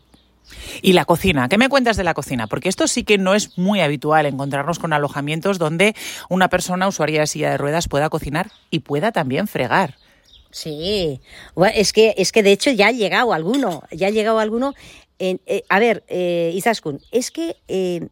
Y 0.83 0.93
la 0.93 1.05
cocina, 1.05 1.49
¿qué 1.49 1.59
me 1.59 1.69
cuentas 1.69 1.97
de 1.97 2.05
la 2.05 2.15
cocina? 2.15 2.47
Porque 2.47 2.69
esto 2.69 2.87
sí 2.87 3.05
que 3.05 3.19
no 3.19 3.35
es 3.35 3.59
muy 3.59 3.81
habitual 3.81 4.27
encontrarnos 4.27 4.79
con 4.79 4.93
alojamientos 4.93 5.59
donde 5.59 5.95
una 6.29 6.49
persona 6.49 6.89
usuaria 6.89 7.21
de 7.21 7.27
silla 7.27 7.51
de 7.51 7.59
ruedas 7.59 7.89
pueda 7.89 8.09
cocinar 8.09 8.51
y 8.71 8.81
pueda 8.81 9.13
también 9.13 9.49
fregar. 9.49 9.95
Sí, 10.51 11.21
bueno, 11.55 11.75
es 11.77 11.93
que 11.93 12.15
es 12.17 12.33
que 12.33 12.43
de 12.43 12.53
hecho 12.53 12.71
ya 12.71 12.89
ha 12.89 12.93
llegado 12.93 13.33
alguno, 13.33 13.83
ya 13.91 14.09
ha 14.09 14.11
llegado 14.11 14.39
alguno. 14.39 14.75
En, 15.19 15.41
eh, 15.47 15.63
a 15.69 15.79
ver, 15.79 16.05
eh, 16.09 16.59
es 17.11 17.31
que 17.31 17.57
eh, 17.69 18.09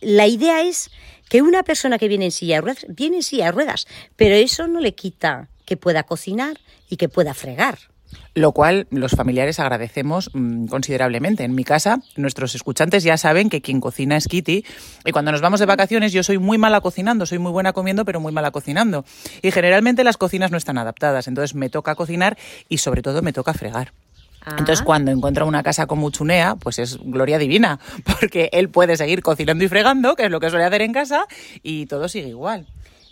la 0.00 0.26
idea 0.26 0.62
es 0.62 0.90
que 1.28 1.42
una 1.42 1.62
persona 1.62 1.98
que 1.98 2.08
viene 2.08 2.26
en 2.26 2.32
silla 2.32 2.56
de 2.56 2.60
ruedas, 2.62 2.86
viene 2.88 3.16
en 3.16 3.22
silla 3.22 3.46
de 3.46 3.52
ruedas, 3.52 3.86
pero 4.16 4.34
eso 4.34 4.66
no 4.68 4.80
le 4.80 4.94
quita 4.94 5.48
que 5.64 5.76
pueda 5.76 6.04
cocinar 6.04 6.58
y 6.88 6.96
que 6.96 7.08
pueda 7.08 7.34
fregar 7.34 7.78
lo 8.34 8.52
cual 8.52 8.86
los 8.90 9.12
familiares 9.12 9.58
agradecemos 9.60 10.30
mmm, 10.32 10.66
considerablemente. 10.66 11.44
En 11.44 11.54
mi 11.54 11.64
casa, 11.64 12.00
nuestros 12.16 12.54
escuchantes 12.54 13.02
ya 13.02 13.16
saben 13.16 13.48
que 13.48 13.62
quien 13.62 13.80
cocina 13.80 14.16
es 14.16 14.28
Kitty 14.28 14.64
y 15.04 15.12
cuando 15.12 15.32
nos 15.32 15.40
vamos 15.40 15.60
de 15.60 15.66
vacaciones 15.66 16.12
yo 16.12 16.22
soy 16.22 16.38
muy 16.38 16.58
mala 16.58 16.80
cocinando, 16.80 17.26
soy 17.26 17.38
muy 17.38 17.52
buena 17.52 17.72
comiendo, 17.72 18.04
pero 18.04 18.20
muy 18.20 18.32
mala 18.32 18.50
cocinando. 18.50 19.04
Y 19.42 19.50
generalmente 19.50 20.04
las 20.04 20.16
cocinas 20.16 20.50
no 20.50 20.58
están 20.58 20.78
adaptadas, 20.78 21.28
entonces 21.28 21.54
me 21.54 21.70
toca 21.70 21.94
cocinar 21.94 22.36
y 22.68 22.78
sobre 22.78 23.02
todo 23.02 23.22
me 23.22 23.32
toca 23.32 23.54
fregar. 23.54 23.92
Ah. 24.42 24.56
Entonces, 24.58 24.82
cuando 24.82 25.10
encuentro 25.10 25.46
una 25.46 25.62
casa 25.62 25.86
con 25.86 25.98
muchunea, 25.98 26.54
pues 26.54 26.78
es 26.78 26.98
gloria 27.02 27.38
divina, 27.38 27.80
porque 28.20 28.48
él 28.52 28.68
puede 28.68 28.96
seguir 28.96 29.22
cocinando 29.22 29.64
y 29.64 29.68
fregando, 29.68 30.14
que 30.14 30.26
es 30.26 30.30
lo 30.30 30.40
que 30.40 30.50
suele 30.50 30.64
hacer 30.64 30.82
en 30.82 30.92
casa, 30.92 31.26
y 31.62 31.86
todo 31.86 32.08
sigue 32.08 32.28
igual. 32.28 32.66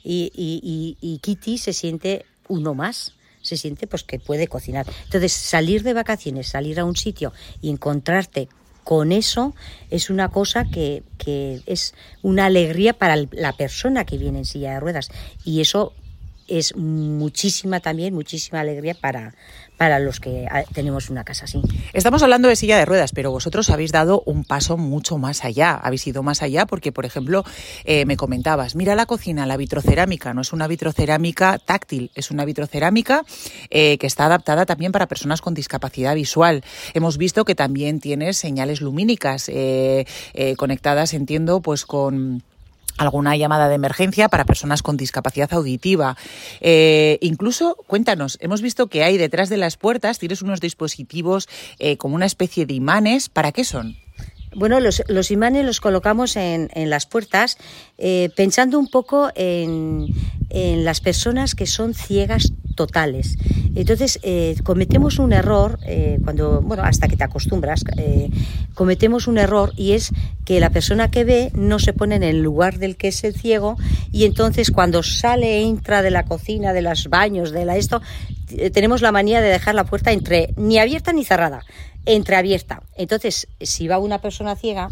Y, 0.04 0.30
y, 0.34 0.60
y, 0.62 1.14
y 1.14 1.18
Kitty 1.18 1.58
se 1.58 1.72
siente 1.72 2.26
uno 2.46 2.74
más 2.74 3.14
se 3.44 3.56
siente 3.56 3.86
pues 3.86 4.02
que 4.02 4.18
puede 4.18 4.48
cocinar. 4.48 4.86
Entonces, 5.04 5.32
salir 5.32 5.84
de 5.84 5.92
vacaciones, 5.92 6.48
salir 6.48 6.80
a 6.80 6.84
un 6.84 6.96
sitio 6.96 7.32
y 7.60 7.70
encontrarte 7.70 8.48
con 8.82 9.12
eso 9.12 9.54
es 9.90 10.10
una 10.10 10.30
cosa 10.30 10.64
que, 10.64 11.02
que 11.18 11.62
es 11.66 11.94
una 12.22 12.46
alegría 12.46 12.94
para 12.94 13.16
la 13.16 13.52
persona 13.52 14.04
que 14.04 14.18
viene 14.18 14.38
en 14.38 14.44
silla 14.44 14.72
de 14.72 14.80
ruedas. 14.80 15.10
Y 15.44 15.60
eso 15.60 15.92
es 16.48 16.76
muchísima 16.76 17.80
también, 17.80 18.14
muchísima 18.14 18.60
alegría 18.60 18.94
para, 18.94 19.34
para 19.76 19.98
los 19.98 20.20
que 20.20 20.46
tenemos 20.72 21.10
una 21.10 21.24
casa 21.24 21.44
así. 21.44 21.60
Estamos 21.92 22.22
hablando 22.22 22.48
de 22.48 22.56
silla 22.56 22.78
de 22.78 22.84
ruedas, 22.84 23.12
pero 23.12 23.30
vosotros 23.30 23.70
habéis 23.70 23.92
dado 23.92 24.22
un 24.26 24.44
paso 24.44 24.76
mucho 24.76 25.18
más 25.18 25.44
allá. 25.44 25.72
Habéis 25.72 26.06
ido 26.06 26.22
más 26.22 26.42
allá 26.42 26.66
porque, 26.66 26.92
por 26.92 27.04
ejemplo, 27.04 27.44
eh, 27.84 28.04
me 28.06 28.16
comentabas, 28.16 28.76
mira 28.76 28.94
la 28.94 29.06
cocina, 29.06 29.46
la 29.46 29.56
vitrocerámica, 29.56 30.32
no 30.32 30.42
es 30.42 30.52
una 30.52 30.68
vitrocerámica 30.68 31.58
táctil, 31.58 32.10
es 32.14 32.30
una 32.30 32.44
vitrocerámica 32.44 33.24
eh, 33.70 33.98
que 33.98 34.06
está 34.06 34.26
adaptada 34.26 34.66
también 34.66 34.92
para 34.92 35.08
personas 35.08 35.40
con 35.40 35.54
discapacidad 35.54 36.14
visual. 36.14 36.62
Hemos 36.94 37.18
visto 37.18 37.44
que 37.44 37.54
también 37.54 38.00
tiene 38.00 38.32
señales 38.32 38.80
lumínicas 38.80 39.48
eh, 39.48 40.06
conectadas, 40.56 41.14
entiendo, 41.14 41.60
pues 41.60 41.84
con 41.84 42.42
alguna 42.98 43.36
llamada 43.36 43.68
de 43.68 43.74
emergencia 43.74 44.28
para 44.28 44.44
personas 44.44 44.82
con 44.82 44.96
discapacidad 44.96 45.52
auditiva. 45.52 46.16
Eh, 46.60 47.18
incluso, 47.20 47.76
cuéntanos, 47.86 48.38
hemos 48.40 48.62
visto 48.62 48.88
que 48.88 49.04
hay 49.04 49.16
detrás 49.16 49.48
de 49.48 49.56
las 49.56 49.76
puertas, 49.76 50.18
tienes 50.18 50.42
unos 50.42 50.60
dispositivos 50.60 51.48
eh, 51.78 51.96
como 51.96 52.14
una 52.14 52.26
especie 52.26 52.66
de 52.66 52.74
imanes. 52.74 53.28
¿Para 53.28 53.52
qué 53.52 53.64
son? 53.64 53.96
Bueno, 54.54 54.80
los, 54.80 55.02
los 55.08 55.30
imanes 55.30 55.64
los 55.64 55.80
colocamos 55.80 56.36
en, 56.36 56.70
en 56.74 56.90
las 56.90 57.06
puertas 57.06 57.58
eh, 57.98 58.30
pensando 58.36 58.78
un 58.78 58.88
poco 58.88 59.30
en, 59.34 60.12
las 60.50 61.00
personas 61.00 61.56
que 61.56 61.66
son 61.66 61.94
ciegas 61.94 62.52
totales. 62.76 63.36
Entonces, 63.74 64.20
eh, 64.22 64.54
cometemos 64.62 65.18
un 65.18 65.32
error, 65.32 65.80
eh, 65.84 66.18
cuando, 66.22 66.60
bueno, 66.60 66.84
hasta 66.84 67.08
que 67.08 67.16
te 67.16 67.24
acostumbras, 67.24 67.82
eh, 67.96 68.30
cometemos 68.74 69.26
un 69.26 69.38
error 69.38 69.72
y 69.76 69.92
es 69.92 70.12
que 70.44 70.60
la 70.60 70.70
persona 70.70 71.10
que 71.10 71.24
ve 71.24 71.50
no 71.54 71.80
se 71.80 71.92
pone 71.92 72.14
en 72.14 72.22
el 72.22 72.40
lugar 72.40 72.78
del 72.78 72.96
que 72.96 73.08
es 73.08 73.24
el 73.24 73.34
ciego 73.34 73.76
y 74.12 74.26
entonces 74.26 74.70
cuando 74.70 75.02
sale, 75.02 75.62
entra 75.62 76.02
de 76.02 76.12
la 76.12 76.24
cocina, 76.24 76.72
de 76.72 76.82
los 76.82 77.08
baños, 77.08 77.50
de 77.50 77.64
la 77.64 77.76
esto, 77.76 78.00
tenemos 78.72 79.02
la 79.02 79.10
manía 79.10 79.40
de 79.40 79.48
dejar 79.48 79.74
la 79.74 79.84
puerta 79.84 80.12
entre 80.12 80.54
ni 80.56 80.78
abierta 80.78 81.12
ni 81.12 81.24
cerrada 81.24 81.64
entreabierta. 82.06 82.82
Entonces, 82.96 83.48
si 83.60 83.88
va 83.88 83.98
una 83.98 84.20
persona 84.20 84.56
ciega, 84.56 84.90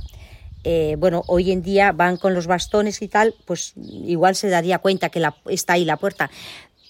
eh, 0.64 0.97
bueno, 0.99 1.25
hoy 1.26 1.50
en 1.50 1.62
día 1.62 1.92
van 1.92 2.16
con 2.16 2.35
los 2.35 2.47
bastones 2.47 3.02
y 3.02 3.09
tal, 3.09 3.35
pues 3.45 3.73
igual 3.76 4.37
se 4.37 4.49
daría 4.49 4.78
cuenta 4.78 5.09
que 5.09 5.21
la, 5.21 5.37
está 5.49 5.75
ahí 5.75 5.85
la 5.85 5.97
puerta. 5.97 6.31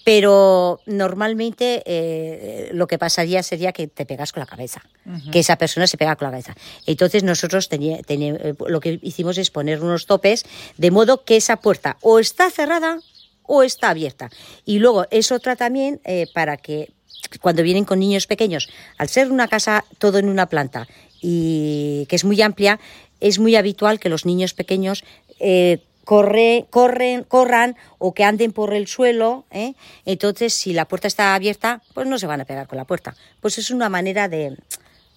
Pero 0.05 0.81
normalmente 0.85 1.81
eh, 1.85 2.69
lo 2.73 2.87
que 2.87 2.97
pasaría 2.97 3.41
sería 3.41 3.71
que 3.71 3.87
te 3.87 4.05
pegas 4.05 4.33
con 4.33 4.41
la 4.41 4.45
cabeza, 4.45 4.81
uh 5.05 5.11
-huh. 5.11 5.31
que 5.31 5.39
esa 5.39 5.55
persona 5.55 5.87
se 5.87 5.97
pega 5.97 6.17
con 6.17 6.25
la 6.25 6.31
cabeza. 6.31 6.55
Entonces 6.85 7.23
nosotros 7.23 7.69
tenía, 7.69 8.01
tenía, 8.03 8.33
eh, 8.33 8.53
lo 8.67 8.81
que 8.81 8.99
hicimos 9.01 9.37
es 9.37 9.49
poner 9.49 9.81
unos 9.81 10.05
topes 10.05 10.45
de 10.77 10.91
modo 10.91 11.23
que 11.23 11.37
esa 11.37 11.55
puerta 11.55 11.97
o 12.01 12.19
está 12.19 12.51
cerrada 12.51 12.99
o 13.43 13.63
está 13.63 13.91
abierta. 13.91 14.29
Y 14.65 14.79
luego 14.79 15.05
es 15.09 15.31
otra 15.31 15.55
también 15.55 16.01
eh, 16.03 16.27
para 16.33 16.57
que 16.57 16.91
cuando 17.41 17.63
vienen 17.63 17.85
con 17.85 17.99
niños 17.99 18.27
pequeños, 18.27 18.69
al 18.97 19.09
ser 19.09 19.31
una 19.31 19.47
casa 19.47 19.85
todo 19.97 20.19
en 20.19 20.29
una 20.29 20.47
planta 20.47 20.87
y 21.21 22.05
que 22.09 22.15
es 22.15 22.25
muy 22.25 22.41
amplia, 22.41 22.79
es 23.19 23.39
muy 23.39 23.55
habitual 23.55 23.99
que 23.99 24.09
los 24.09 24.25
niños 24.25 24.53
pequeños 24.53 25.03
eh, 25.39 25.79
corre, 26.03 26.65
corren, 26.69 27.23
corran 27.23 27.75
o 27.97 28.13
que 28.13 28.23
anden 28.23 28.51
por 28.51 28.73
el 28.73 28.87
suelo. 28.87 29.45
¿eh? 29.51 29.73
Entonces, 30.05 30.53
si 30.53 30.73
la 30.73 30.85
puerta 30.85 31.07
está 31.07 31.33
abierta, 31.33 31.81
pues 31.93 32.07
no 32.07 32.19
se 32.19 32.27
van 32.27 32.41
a 32.41 32.45
pegar 32.45 32.67
con 32.67 32.77
la 32.77 32.85
puerta. 32.85 33.15
Pues 33.39 33.57
es 33.57 33.71
una 33.71 33.89
manera 33.89 34.27
de, 34.27 34.57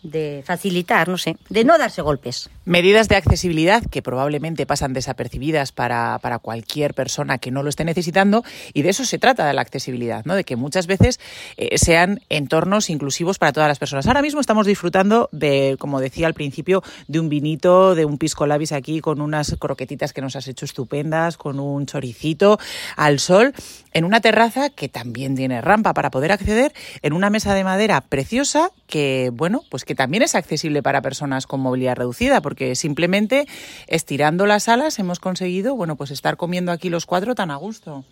de 0.02 0.42
facilitar, 0.44 1.08
no 1.08 1.18
sé, 1.18 1.36
de 1.48 1.64
no 1.64 1.78
darse 1.78 2.02
golpes. 2.02 2.50
Medidas 2.64 3.08
de 3.08 3.16
accesibilidad 3.16 3.82
que 3.84 4.02
probablemente 4.02 4.66
pasan 4.66 4.92
desapercibidas 4.92 5.72
para, 5.72 6.18
para, 6.20 6.38
cualquier 6.38 6.94
persona 6.94 7.38
que 7.38 7.50
no 7.50 7.62
lo 7.62 7.68
esté 7.68 7.84
necesitando 7.84 8.44
y 8.72 8.82
de 8.82 8.90
eso 8.90 9.04
se 9.04 9.18
trata 9.18 9.46
de 9.46 9.54
la 9.54 9.62
accesibilidad, 9.62 10.24
¿no? 10.24 10.34
de 10.34 10.44
que 10.44 10.56
muchas 10.56 10.86
veces 10.86 11.18
eh, 11.56 11.78
sean 11.78 12.20
entornos 12.28 12.90
inclusivos 12.90 13.38
para 13.38 13.52
todas 13.52 13.68
las 13.68 13.78
personas. 13.78 14.06
Ahora 14.06 14.22
mismo 14.22 14.40
estamos 14.40 14.66
disfrutando 14.66 15.28
de, 15.32 15.76
como 15.78 16.00
decía 16.00 16.26
al 16.26 16.34
principio, 16.34 16.82
de 17.08 17.20
un 17.20 17.28
vinito, 17.28 17.94
de 17.94 18.04
un 18.04 18.18
pisco 18.18 18.46
labis 18.46 18.72
aquí 18.72 19.00
con 19.00 19.20
unas 19.20 19.56
croquetitas 19.58 20.12
que 20.12 20.20
nos 20.20 20.36
has 20.36 20.46
hecho 20.48 20.64
estupendas, 20.64 21.36
con 21.36 21.58
un 21.58 21.86
choricito 21.86 22.58
al 22.96 23.18
sol, 23.18 23.54
en 23.92 24.04
una 24.04 24.20
terraza 24.20 24.70
que 24.70 24.88
también 24.88 25.34
tiene 25.34 25.60
rampa 25.60 25.94
para 25.94 26.10
poder 26.10 26.32
acceder, 26.32 26.72
en 27.02 27.12
una 27.12 27.30
mesa 27.30 27.54
de 27.54 27.64
madera 27.64 28.02
preciosa 28.02 28.70
que, 28.86 29.30
bueno, 29.32 29.62
pues 29.70 29.84
que 29.84 29.95
también 29.96 30.22
es 30.22 30.34
accesible 30.34 30.82
para 30.82 31.02
personas 31.02 31.46
con 31.46 31.60
movilidad 31.60 31.96
reducida, 31.96 32.40
porque 32.40 32.76
simplemente 32.76 33.46
estirando 33.88 34.46
las 34.46 34.68
alas 34.68 34.98
hemos 34.98 35.18
conseguido, 35.18 35.74
bueno, 35.74 35.96
pues 35.96 36.10
estar 36.10 36.36
comiendo 36.36 36.72
aquí 36.72 36.88
los 36.88 37.06
cuatro 37.06 37.34
tan 37.34 37.50
a 37.50 37.56
gusto. 37.56 38.04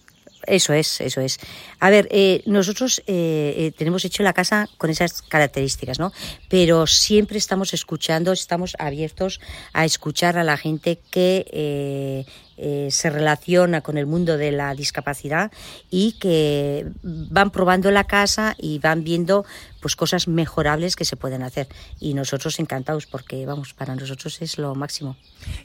Eso 0.47 0.73
es, 0.73 1.00
eso 1.00 1.21
es. 1.21 1.38
A 1.81 1.91
ver, 1.91 2.09
eh, 2.11 2.43
nosotros 2.47 3.03
eh, 3.07 3.55
eh, 3.57 3.73
tenemos 3.76 4.05
hecho 4.05 4.23
la 4.23 4.33
casa 4.33 4.69
con 4.79 4.91
esas 4.91 5.23
características, 5.23 5.99
¿no? 5.99 6.12
Pero 6.49 6.87
siempre 6.87 7.38
estamos 7.38 7.75
escuchando, 7.75 8.33
estamos 8.33 8.76
abiertos 8.79 9.41
a 9.73 9.85
escuchar 9.85 10.38
a 10.38 10.45
la 10.45 10.57
gente 10.57 11.00
que 11.11 12.26
se 12.88 13.11
relaciona 13.11 13.81
con 13.81 13.99
el 13.99 14.07
mundo 14.07 14.37
de 14.37 14.53
la 14.53 14.75
discapacidad 14.75 15.50
y 15.91 16.12
que 16.12 16.87
van 17.03 17.50
probando 17.50 17.91
la 17.91 18.05
casa 18.05 18.55
y 18.57 18.79
van 18.79 19.03
viendo 19.03 19.45
pues 19.85 19.97
cosas 19.97 20.29
mejorables 20.29 20.97
que 20.97 21.05
se 21.05 21.14
pueden 21.14 21.43
hacer. 21.43 21.69
Y 22.00 22.14
nosotros 22.14 22.59
encantados 22.59 23.05
porque 23.05 23.45
vamos 23.45 23.75
para 23.75 23.95
nosotros 23.95 24.41
es 24.41 24.57
lo 24.57 24.75
máximo. 24.75 25.14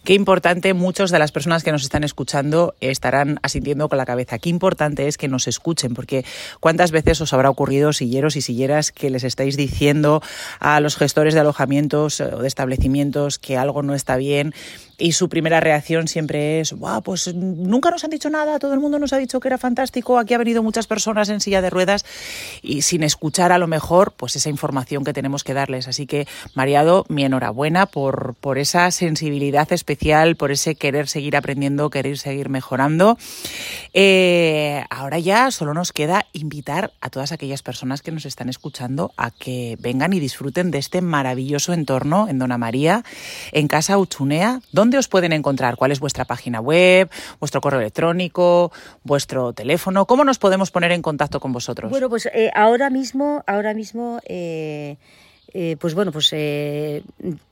Qué 0.03 0.13
importante 0.13 0.73
muchos 0.73 1.09
de 1.09 1.19
las 1.19 1.31
personas 1.31 1.63
que 1.63 1.71
nos 1.71 1.83
están 1.83 2.03
escuchando 2.03 2.75
estarán 2.81 3.39
asintiendo 3.43 3.87
con 3.87 3.97
la 3.97 4.05
cabeza. 4.05 4.37
Qué 4.37 4.49
importante 4.49 5.07
es 5.07 5.17
que 5.17 5.29
nos 5.29 5.47
escuchen 5.47 5.93
porque 5.93 6.25
cuántas 6.59 6.91
veces 6.91 7.21
os 7.21 7.31
habrá 7.31 7.49
ocurrido 7.49 7.93
silleros 7.93 8.35
y 8.35 8.41
silleras 8.41 8.91
que 8.91 9.09
les 9.09 9.23
estáis 9.23 9.55
diciendo 9.55 10.21
a 10.59 10.81
los 10.81 10.97
gestores 10.97 11.33
de 11.33 11.39
alojamientos 11.39 12.19
o 12.19 12.41
de 12.41 12.47
establecimientos 12.49 13.39
que 13.39 13.55
algo 13.55 13.83
no 13.83 13.95
está 13.95 14.17
bien 14.17 14.53
y 14.99 15.13
su 15.13 15.29
primera 15.29 15.61
reacción 15.61 16.07
siempre 16.07 16.59
es, 16.59 16.73
wow, 16.73 17.01
pues 17.01 17.33
nunca 17.33 17.89
nos 17.89 18.03
han 18.03 18.09
dicho 18.09 18.29
nada, 18.29 18.59
todo 18.59 18.73
el 18.73 18.79
mundo 18.79 18.99
nos 18.99 19.13
ha 19.13 19.17
dicho 19.17 19.39
que 19.39 19.47
era 19.47 19.57
fantástico, 19.57 20.19
aquí 20.19 20.33
ha 20.33 20.37
venido 20.37 20.61
muchas 20.61 20.87
personas 20.87 21.29
en 21.29 21.39
silla 21.39 21.61
de 21.61 21.69
ruedas 21.69 22.05
y 22.61 22.81
sin 22.81 23.03
escuchar 23.03 23.51
a 23.51 23.57
lo 23.57 23.67
mejor 23.67 24.08
pues 24.09 24.35
esa 24.35 24.49
información 24.49 25.03
que 25.03 25.13
tenemos 25.13 25.43
que 25.43 25.53
darles. 25.53 25.87
Así 25.87 26.07
que, 26.07 26.27
Mariado, 26.53 27.05
mi 27.09 27.23
enhorabuena 27.23 27.85
por, 27.85 28.35
por 28.35 28.57
esa 28.57 28.91
sensibilidad 28.91 29.71
especial, 29.71 30.35
por 30.35 30.51
ese 30.51 30.75
querer 30.75 31.07
seguir 31.07 31.35
aprendiendo, 31.35 31.89
querer 31.89 32.17
seguir 32.17 32.49
mejorando. 32.49 33.17
Eh, 33.93 34.83
ahora 34.89 35.19
ya 35.19 35.51
solo 35.51 35.73
nos 35.73 35.91
queda 35.91 36.25
invitar 36.33 36.91
a 37.01 37.09
todas 37.09 37.31
aquellas 37.31 37.61
personas 37.61 38.01
que 38.01 38.11
nos 38.11 38.25
están 38.25 38.49
escuchando 38.49 39.11
a 39.17 39.31
que 39.31 39.77
vengan 39.79 40.13
y 40.13 40.19
disfruten 40.19 40.71
de 40.71 40.77
este 40.77 41.01
maravilloso 41.01 41.73
entorno 41.73 42.27
en 42.27 42.39
Dona 42.39 42.57
María, 42.57 43.03
en 43.51 43.67
Casa 43.67 43.97
Uchunea. 43.97 44.61
¿Dónde 44.71 44.97
os 44.97 45.07
pueden 45.07 45.33
encontrar? 45.33 45.75
¿Cuál 45.75 45.91
es 45.91 45.99
vuestra 45.99 46.25
página 46.25 46.61
web, 46.61 47.09
vuestro 47.39 47.61
correo 47.61 47.79
electrónico, 47.79 48.71
vuestro 49.03 49.53
teléfono? 49.53 50.05
¿Cómo 50.05 50.23
nos 50.23 50.39
podemos 50.39 50.71
poner 50.71 50.91
en 50.91 51.01
contacto 51.01 51.39
con 51.39 51.53
vosotros? 51.53 51.89
Bueno, 51.91 52.09
pues 52.09 52.27
eh, 52.27 52.51
ahora 52.55 52.89
mismo, 52.89 53.43
ahora 53.47 53.73
mismo. 53.73 53.98
Eh, 54.25 54.97
eh, 55.53 55.77
pues 55.79 55.93
bueno, 55.95 56.11
pues 56.11 56.29
eh, 56.33 57.01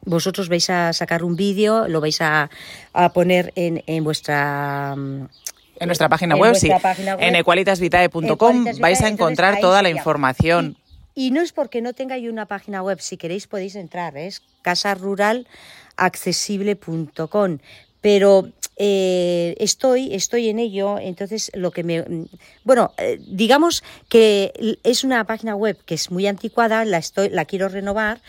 vosotros 0.06 0.50
vais 0.50 0.70
a 0.70 0.94
sacar 0.94 1.24
un 1.24 1.36
vídeo, 1.36 1.88
lo 1.88 2.00
vais 2.00 2.22
a, 2.22 2.52
a 2.94 3.14
poner 3.14 3.52
en, 3.56 3.82
en 3.88 4.04
vuestra 4.04 4.96
en 5.80 5.88
nuestra 5.88 6.10
página 6.10 6.36
web, 6.36 6.54
sí. 6.56 6.70
Página 6.82 7.16
web, 7.16 7.24
en 7.24 7.36
equalitasvitae.com 7.36 8.66
vais 8.80 9.02
a 9.02 9.08
encontrar 9.08 9.60
toda 9.60 9.82
la 9.82 9.90
información. 9.90 10.78
Y, 11.16 11.28
y, 11.28 11.32
no 11.32 11.42
es 11.42 11.54
porque 11.54 11.82
no 11.82 11.94
tengáis 11.94 12.30
una 12.30 12.46
página 12.46 12.84
web, 12.84 13.02
si 13.02 13.18
queréis 13.18 13.48
podéis 13.48 13.76
entrar, 13.76 14.16
es 14.16 14.44
casaruralaccesible.com. 14.62 17.58
Pero 18.00 18.50
eh, 18.80 19.56
estoy, 19.58 20.14
estoy 20.14 20.50
en 20.50 20.60
ello, 20.60 21.00
entonces 21.00 21.52
lo 21.56 21.72
que 21.72 21.84
me... 21.84 22.06
Bueno, 22.64 22.94
eh, 22.98 23.20
digamos 23.28 23.84
que 24.08 24.78
es 24.84 25.04
una 25.04 25.24
página 25.26 25.56
web 25.56 25.78
que 25.86 25.96
es 25.96 26.12
muy 26.12 26.28
anticuada, 26.28 26.86
la, 26.86 27.00
estoy, 27.00 27.30
la 27.30 27.46
quiero 27.46 27.70
renovar, 27.70 28.22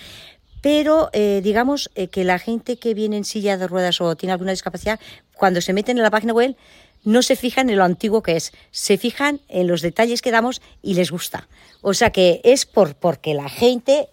pero 0.62 1.10
eh, 1.12 1.40
digamos 1.44 1.90
eh, 1.94 2.08
que 2.08 2.24
la 2.24 2.38
gente 2.38 2.78
que 2.78 2.94
viene 2.94 3.18
en 3.18 3.24
silla 3.24 3.58
de 3.58 3.68
ruedas 3.68 4.00
o 4.00 4.16
tiene 4.16 4.32
alguna 4.32 4.52
discapacidad, 4.52 4.98
cuando 5.34 5.60
se 5.60 5.74
meten 5.74 5.98
en 5.98 6.02
la 6.02 6.10
página 6.10 6.32
web, 6.32 6.56
no 7.04 7.22
se 7.22 7.36
fijan 7.36 7.68
en 7.68 7.76
lo 7.76 7.84
antiguo 7.84 8.22
que 8.22 8.36
es, 8.36 8.52
se 8.70 8.96
fijan 8.96 9.40
en 9.48 9.68
los 9.68 9.82
detalles 9.82 10.22
que 10.22 10.30
damos 10.30 10.62
y 10.82 10.94
les 10.94 11.10
gusta. 11.10 11.46
O 11.82 11.94
sea 11.94 12.10
que 12.10 12.40
es 12.42 12.66
por, 12.66 12.96
porque 12.96 13.34
la 13.34 13.48
gente 13.48 14.08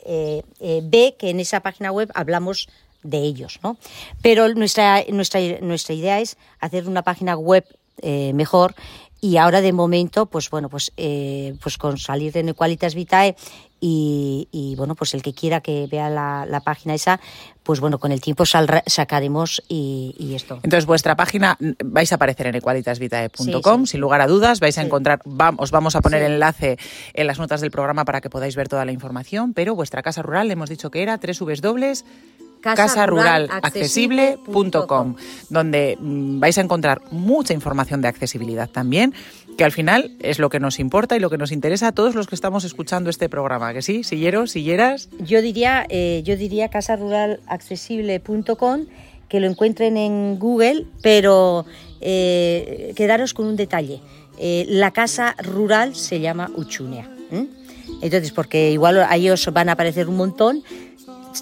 ve 0.59 1.15
que 1.17 1.31
en 1.31 1.39
esa 1.39 1.61
página 1.61 1.91
web 1.91 2.11
hablamos 2.13 2.69
de 3.05 3.19
ellos, 3.19 3.59
¿no? 3.63 3.77
Pero 4.21 4.53
nuestra, 4.53 5.03
nuestra, 5.09 5.39
nuestra 5.61 5.95
idea 5.95 6.19
es 6.19 6.37
hacer 6.59 6.87
una 6.87 7.03
página 7.03 7.35
web 7.35 7.65
eh, 8.01 8.33
mejor 8.33 8.75
y 9.21 9.37
ahora 9.37 9.61
de 9.61 9.73
momento, 9.73 10.27
pues 10.27 10.49
bueno, 10.49 10.69
pues, 10.69 10.91
eh, 10.97 11.55
pues 11.61 11.77
con 11.77 11.97
salir 11.97 12.31
de 12.31 12.41
Equalitas 12.41 12.93
Vitae 12.93 13.35
y, 13.79 14.47
y, 14.51 14.75
bueno, 14.75 14.93
pues 14.93 15.13
el 15.13 15.21
que 15.21 15.33
quiera 15.33 15.61
que 15.61 15.87
vea 15.89 16.09
la, 16.09 16.45
la 16.47 16.59
página 16.59 16.93
esa, 16.93 17.19
pues 17.63 17.79
bueno, 17.79 17.97
con 17.97 18.11
el 18.11 18.21
tiempo 18.21 18.45
sal, 18.45 18.83
sacaremos 18.85 19.63
y, 19.67 20.15
y, 20.19 20.35
esto. 20.35 20.59
Entonces, 20.61 20.85
vuestra 20.85 21.15
página 21.15 21.57
vais 21.83 22.11
a 22.11 22.15
aparecer 22.15 22.47
en 22.47 22.55
equalitasvitae.com, 22.55 23.81
sí, 23.81 23.87
sí. 23.87 23.91
sin 23.91 24.01
lugar 24.01 24.21
a 24.21 24.27
dudas, 24.27 24.59
vais 24.59 24.77
a 24.77 24.83
encontrar, 24.83 25.21
va, 25.27 25.53
os 25.57 25.71
vamos 25.71 25.95
a 25.95 26.01
poner 26.01 26.21
el 26.21 26.33
enlace 26.33 26.77
en 27.13 27.25
las 27.25 27.39
notas 27.39 27.61
del 27.61 27.71
programa 27.71 28.05
para 28.05 28.21
que 28.21 28.29
podáis 28.29 28.55
ver 28.55 28.69
toda 28.69 28.85
la 28.85 28.91
información, 28.91 29.53
pero 29.53 29.75
vuestra 29.75 30.03
casa 30.03 30.21
rural, 30.21 30.47
le 30.47 30.53
hemos 30.53 30.69
dicho 30.69 30.91
que 30.91 31.01
era 31.01 31.17
tres 31.17 31.39
dobles 31.61 32.05
casaruralaccesible.com, 32.75 35.15
donde 35.49 35.97
mm, 35.99 36.39
vais 36.39 36.57
a 36.57 36.61
encontrar 36.61 37.01
mucha 37.11 37.53
información 37.53 38.01
de 38.01 38.07
accesibilidad 38.07 38.69
también, 38.69 39.13
que 39.57 39.63
al 39.63 39.71
final 39.71 40.11
es 40.19 40.39
lo 40.39 40.49
que 40.49 40.59
nos 40.59 40.79
importa 40.79 41.15
y 41.15 41.19
lo 41.19 41.29
que 41.29 41.37
nos 41.37 41.51
interesa 41.51 41.89
a 41.89 41.91
todos 41.91 42.15
los 42.15 42.25
que 42.27 42.33
estamos 42.35 42.63
escuchando 42.63 43.09
este 43.09 43.29
programa, 43.29 43.73
¿que 43.73 43.81
sí? 43.81 44.03
¿Silleros, 44.03 44.51
silleras? 44.51 45.09
Yo 45.19 45.41
diría, 45.41 45.85
eh, 45.89 46.21
yo 46.25 46.35
diría 46.35 46.67
casaruralaccesible.com, 46.69 48.85
que 49.29 49.39
lo 49.39 49.47
encuentren 49.47 49.95
en 49.97 50.37
Google, 50.39 50.85
pero 51.01 51.65
eh, 52.01 52.93
quedaros 52.95 53.33
con 53.33 53.47
un 53.47 53.55
detalle. 53.55 54.01
Eh, 54.37 54.65
la 54.67 54.91
casa 54.91 55.35
rural 55.39 55.95
se 55.95 56.19
llama 56.19 56.51
Uchunea. 56.55 57.09
Entonces, 58.01 58.31
porque 58.31 58.71
igual 58.71 58.99
a 58.99 59.15
ellos 59.15 59.47
van 59.53 59.69
a 59.69 59.73
aparecer 59.73 60.09
un 60.09 60.17
montón, 60.17 60.63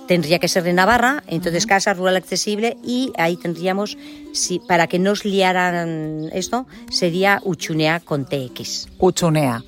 tendría 0.08 0.39
que 0.39 0.47
ser 0.47 0.63
de 0.63 0.73
Navarra, 0.73 1.23
entonces 1.27 1.63
uh 1.63 1.67
-huh. 1.67 1.69
Casa 1.69 1.93
Rural 1.93 2.15
Accesible 2.15 2.77
y 2.84 3.12
ahí 3.17 3.38
tendríamos, 3.38 3.97
si, 4.33 4.59
para 4.59 4.87
que 4.87 4.99
nos 4.99 5.23
liaran 5.23 6.29
esto, 6.33 6.65
sería 6.89 7.39
Uchunea 7.43 7.99
con 7.99 8.25
TX. 8.25 8.89
Uchunea. 8.97 9.63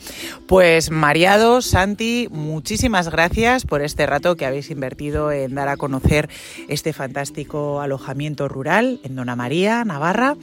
Pues 0.48 0.92
Mariado, 0.92 1.62
Santi, 1.62 2.28
muchísimas 2.32 3.10
gracias 3.10 3.66
por 3.66 3.82
este 3.82 4.06
rato 4.06 4.36
que 4.36 4.46
habéis 4.46 4.70
invertido 4.70 5.32
en 5.32 5.56
dar 5.56 5.70
a 5.70 5.78
conocer 5.78 6.30
este 6.68 6.94
fantástico 6.94 7.80
alojamiento 7.82 8.48
rural 8.48 9.00
en 9.04 9.16
Dona 9.16 9.36
María, 9.36 9.86
Navarra. 9.86 10.36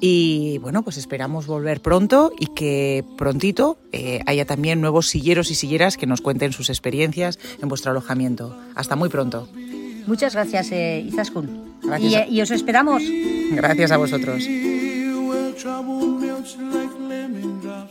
Y 0.00 0.58
bueno, 0.58 0.82
pues 0.82 0.96
esperamos 0.96 1.46
volver 1.46 1.80
pronto 1.80 2.32
y 2.38 2.46
que 2.46 3.04
prontito 3.16 3.78
eh, 3.92 4.20
haya 4.26 4.44
también 4.44 4.80
nuevos 4.80 5.08
silleros 5.08 5.50
y 5.50 5.54
silleras 5.54 5.96
que 5.96 6.06
nos 6.06 6.20
cuenten 6.20 6.52
sus 6.52 6.70
experiencias 6.70 7.38
en 7.60 7.68
vuestro 7.68 7.90
alojamiento. 7.90 8.56
Hasta 8.74 8.96
muy 8.96 9.08
pronto. 9.08 9.48
Muchas 10.06 10.34
gracias, 10.34 10.70
eh, 10.70 11.04
Izaskun. 11.06 11.65
Gracias. 11.86 12.28
Y, 12.28 12.34
y 12.34 12.40
os 12.42 12.50
esperamos. 12.50 13.02
Gracias 13.52 13.90
a 13.92 13.96
vosotros. 13.96 14.46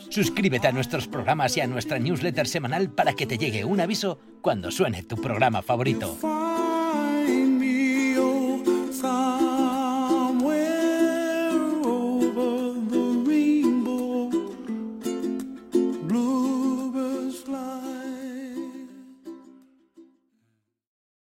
Suscríbete 0.10 0.68
a 0.68 0.72
nuestros 0.72 1.08
programas 1.08 1.58
y 1.58 1.62
a 1.62 1.68
nuestra 1.68 2.00
newsletter 2.00 2.48
semanal 2.48 2.90
para 2.90 3.14
que 3.14 3.26
te 3.26 3.38
llegue 3.38 3.66
un 3.66 3.82
aviso 3.82 4.20
cuando 4.42 4.72
suene 4.72 5.04
tu 5.04 5.18
programa 5.18 5.62
favorito. 5.62 6.18